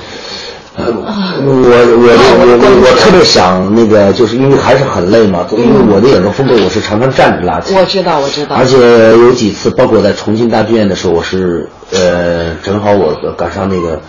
[0.79, 2.07] 我我我
[2.55, 7.75] 我我特别想那个，就是因为还是很累嘛，因为我的演奏风格我是常常站着拉琴。
[7.75, 8.55] 我知道，我知道。
[8.55, 8.77] 而且
[9.17, 14.01] 有几次，包括在重庆大剧院的时候，我是呃，正好我赶上那个，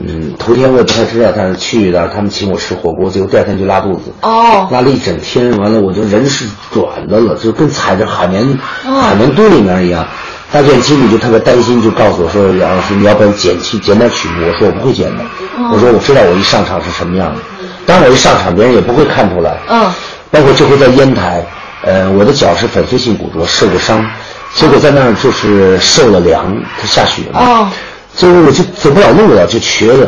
[0.00, 4.12] 嗯，头天我也不太知道，但是去的，他们请我吃火锅，结果第二天就拉肚子。
[4.22, 4.68] 哦。
[4.70, 10.06] 拉了一整天，完了我就人是软的了，就跟踩着海绵海绵堆里面一样。
[10.52, 15.24] 大剧院经理就特别担心，就告诉我说：“杨老师，你要不要剪去剪点曲目？”我说：“我不会剪的。”
[15.72, 17.40] 我说：“我知道我一上场是什么样的，
[17.86, 19.90] 当然我一上场别人也不会看出来。”嗯。
[20.30, 21.42] 包括这回在烟台，
[21.84, 24.06] 呃，我的脚是粉碎性骨折，受过伤，
[24.54, 27.40] 结果在那儿就是受了凉，它下雪嘛。
[27.40, 27.68] 哦。
[28.14, 30.06] 最后我就走不了路了，就瘸了。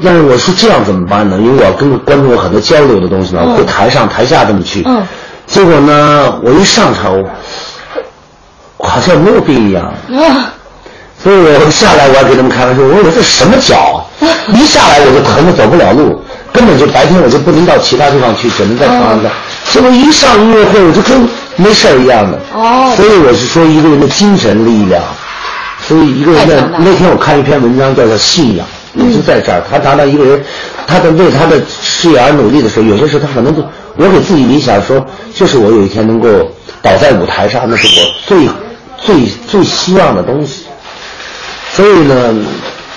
[0.00, 1.36] 但是我说这样怎么办呢？
[1.40, 4.84] 因为我要跟观众有很多交流的东西嘛，我会台上台下这么去。
[4.86, 5.04] 嗯。
[5.46, 7.20] 结果呢，我一上场。
[8.86, 9.84] 好像没有病一样，
[10.14, 10.52] 啊
[11.22, 14.04] 所以我下来我还给他们开玩笑，我说我这什么脚？
[14.54, 16.22] 一下来我就疼的走不了路，
[16.52, 19.30] 根本就白天我就不能到其他地方去，只能在床上待。
[19.72, 22.38] 结果一上音乐会，我就跟没事儿一样的。
[22.54, 25.02] 哦所以我是说一个人的精神力量，
[25.88, 28.64] 所以一个人的那天我看一篇文章叫做信仰，
[28.94, 29.60] 也就在这儿。
[29.68, 30.44] 他谈到一个人，
[30.86, 33.62] 他在为他的事业而努力的时候，有些时候他可能就
[33.96, 36.28] 我给自己理想说，就是我有一天能够
[36.80, 38.48] 倒在舞台上，那是我最
[38.98, 40.66] 最最希望的东西。
[41.72, 42.34] 所以呢，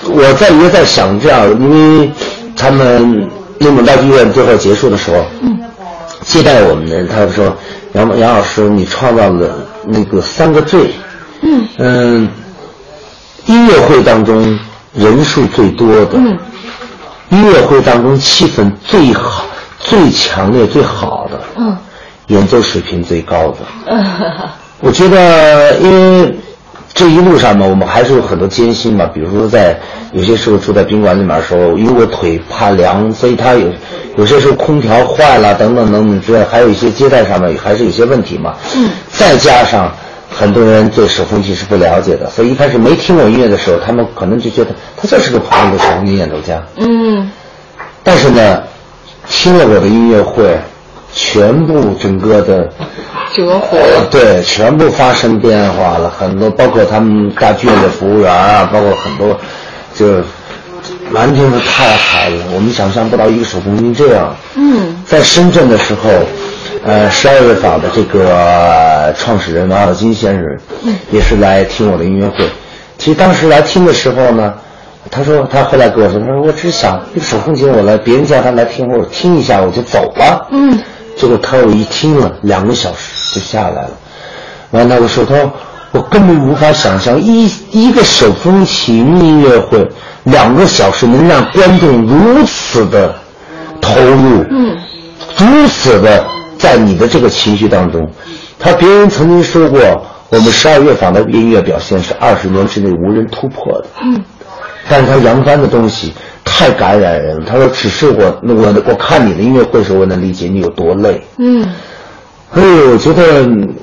[0.05, 2.11] 我在也在想这样，因为
[2.55, 5.25] 他们内蒙大剧院最后结束的时候，
[6.23, 7.53] 接待我们的人，他就说
[7.93, 9.49] 杨杨老师，你创造了
[9.85, 10.93] 那个三个最，
[11.77, 12.29] 嗯
[13.47, 14.57] 音乐会当中
[14.93, 16.17] 人数最多的，
[17.29, 19.43] 音乐会当中气氛最好、
[19.79, 21.77] 最强烈、最好的，嗯
[22.27, 23.57] 演奏水平最高的。
[24.81, 25.91] 我觉得，因
[26.23, 26.33] 为
[26.93, 29.05] 这一路上嘛，我们还是有很多艰辛嘛。
[29.13, 29.77] 比如说，在
[30.13, 33.67] 有些时候住在宾馆里面的时候，因为我腿怕凉，所以他有
[34.17, 38.55] 有些时候空调坏了等等等等之类，还有一些接待上面还是有些问题嘛。
[38.75, 38.89] 嗯。
[39.11, 39.93] 再加上
[40.29, 46.61] 很多人对手风琴是不了解的，所以一开始没听我音乐的时候，他们可能就觉得他就是个普通的手风琴演奏家。
[46.77, 47.29] 嗯
[48.01, 48.63] 但是呢，
[49.27, 50.57] 听了我的音乐会，
[51.13, 52.69] 全部整个的
[53.35, 59.37] 折火呃对，全部发生变化了，很多包括他们大剧院的服务员啊，包括很多，
[59.93, 60.23] 就
[61.11, 64.35] 完全是太好了，我们想象不到一个手风琴这样。
[64.55, 66.09] 嗯在深圳的时候，
[66.83, 70.45] 呃，十二月坊的这个呃创始人王小金先生，
[71.11, 72.47] 也是来听我的音乐会。
[72.99, 74.53] 其实当时来听的时候呢，
[75.09, 80.47] 他说他后来跟我说，他说我只想一个手风琴，我来别人叫他来听，我听一下我就走了。
[80.51, 80.79] 嗯，
[81.19, 83.91] 结果他我一听了两个小时就下来了。
[84.71, 85.51] 完了，我说他说
[85.91, 89.85] 我根本无法想象一一个手风琴音乐会
[90.23, 93.13] 两个小时能让观众如此的
[93.81, 94.77] 投入，嗯，
[95.37, 96.25] 如此的
[96.57, 98.09] 在你的这个情绪当中。
[98.57, 99.79] 他别人曾经说过，
[100.29, 103.87] 我们十二乐坊的音乐表现是二十年之内无人突破的。
[104.03, 104.23] 嗯，
[104.87, 106.13] 但是他扬帆的东西
[106.49, 107.45] 太感染人了。
[107.47, 111.21] 他说，只是我我我看你的音乐会时候，我能理解你有多累。
[111.37, 111.65] 嗯
[112.53, 113.75] 所以我觉得，嗯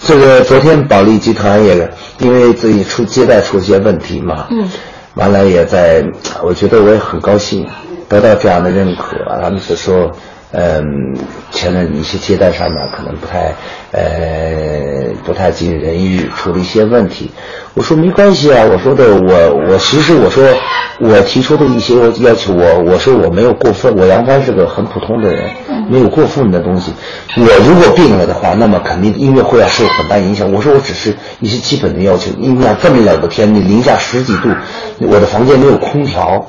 [0.00, 4.68] 这个昨天保利集团也因为自己出接待出一些问题嘛，嗯，
[5.14, 6.02] 完了也在，
[6.42, 7.66] 我觉得我也很高兴
[8.08, 9.16] 得到这样的认可。
[9.42, 10.10] 他们是说，
[10.52, 11.14] 嗯，
[11.52, 13.54] 前面一些接待上面可能不太，
[13.92, 17.30] 呃，不太尽人意，出了一些问题。
[17.74, 20.44] 我说没关系啊，我说的我我其实我说
[20.98, 25.48] 我提出的一些要求，我我说我没有过分，我杨帆是个很普通的人，
[25.88, 26.92] 没有过分的东西。
[27.36, 30.52] 我如果病了的话，那么肯定音乐会要受很大影响。
[30.52, 34.48] 我说我只是一些基本的要求，你想这么冷的天，你零下十几度，
[34.98, 36.44] 我的房间没有空调，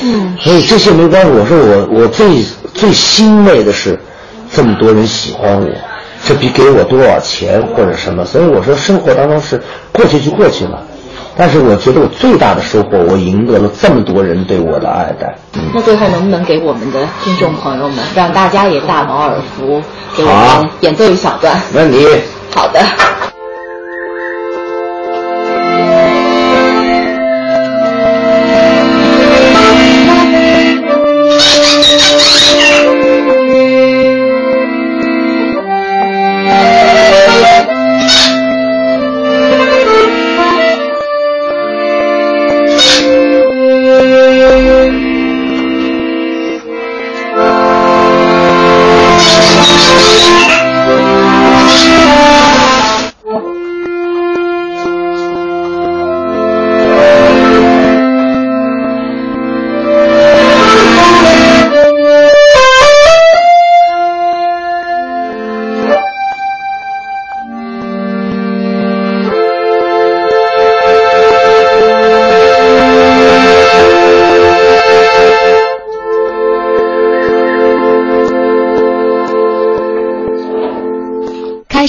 [0.00, 1.30] 嗯所以这些没关系。
[1.30, 2.26] 我说我我最
[2.74, 3.98] 最欣慰的是，
[4.50, 5.68] 这么多人喜欢我，
[6.24, 8.24] 这比给我多少钱或者什么。
[8.24, 9.62] 所以我说生活当中是
[9.92, 10.82] 过去就过去了，
[11.36, 15.36] 但是我觉得我最大的收获，我赢得了这么多人对我的爱戴。
[15.54, 19.80] 嗯，那最后能不能给我们的听众朋友们，让大家也大饱耳福，
[20.16, 21.60] 给我好们演奏一小段？
[21.72, 22.06] 没问题。
[22.54, 23.31] 好的。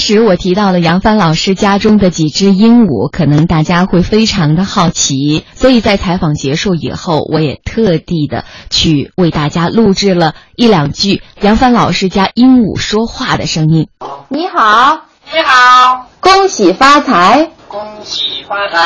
[0.04, 13.88] 开始我提到了杨帆老师家中的几只鹦鹉，可能大家会非常的好奇，所以在采访结束以后，我也特地的去为大家录制了一两句杨帆老师家鹦鹉说话的声音。
[14.28, 18.76] 你好，你好，恭喜发财，恭喜发财，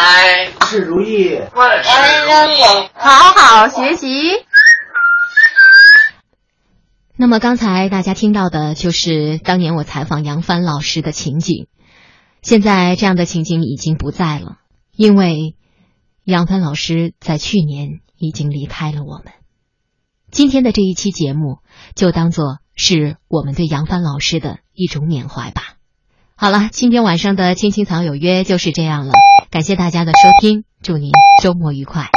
[0.61, 1.37] 万事如意。
[1.57, 1.91] 万事
[2.23, 2.89] 如意。
[2.95, 4.07] 好好学习。
[7.21, 11.67] 那么刚才大家听到的就是当年我采访杨帆老师的情景，
[12.43, 14.59] 现在这样的情景已经不在了，
[14.95, 15.57] 因为
[16.23, 19.33] 杨帆老师在去年已经离开了我们。
[20.31, 21.59] 今天的这一期节目，
[21.97, 25.75] 就当做是我们对杨帆老师的一种缅怀吧。
[26.37, 29.13] 好了，今天晚上的《青青草有约》就是这样了，
[29.51, 31.11] 感谢大家的收听，祝您
[31.43, 32.11] 周末愉快。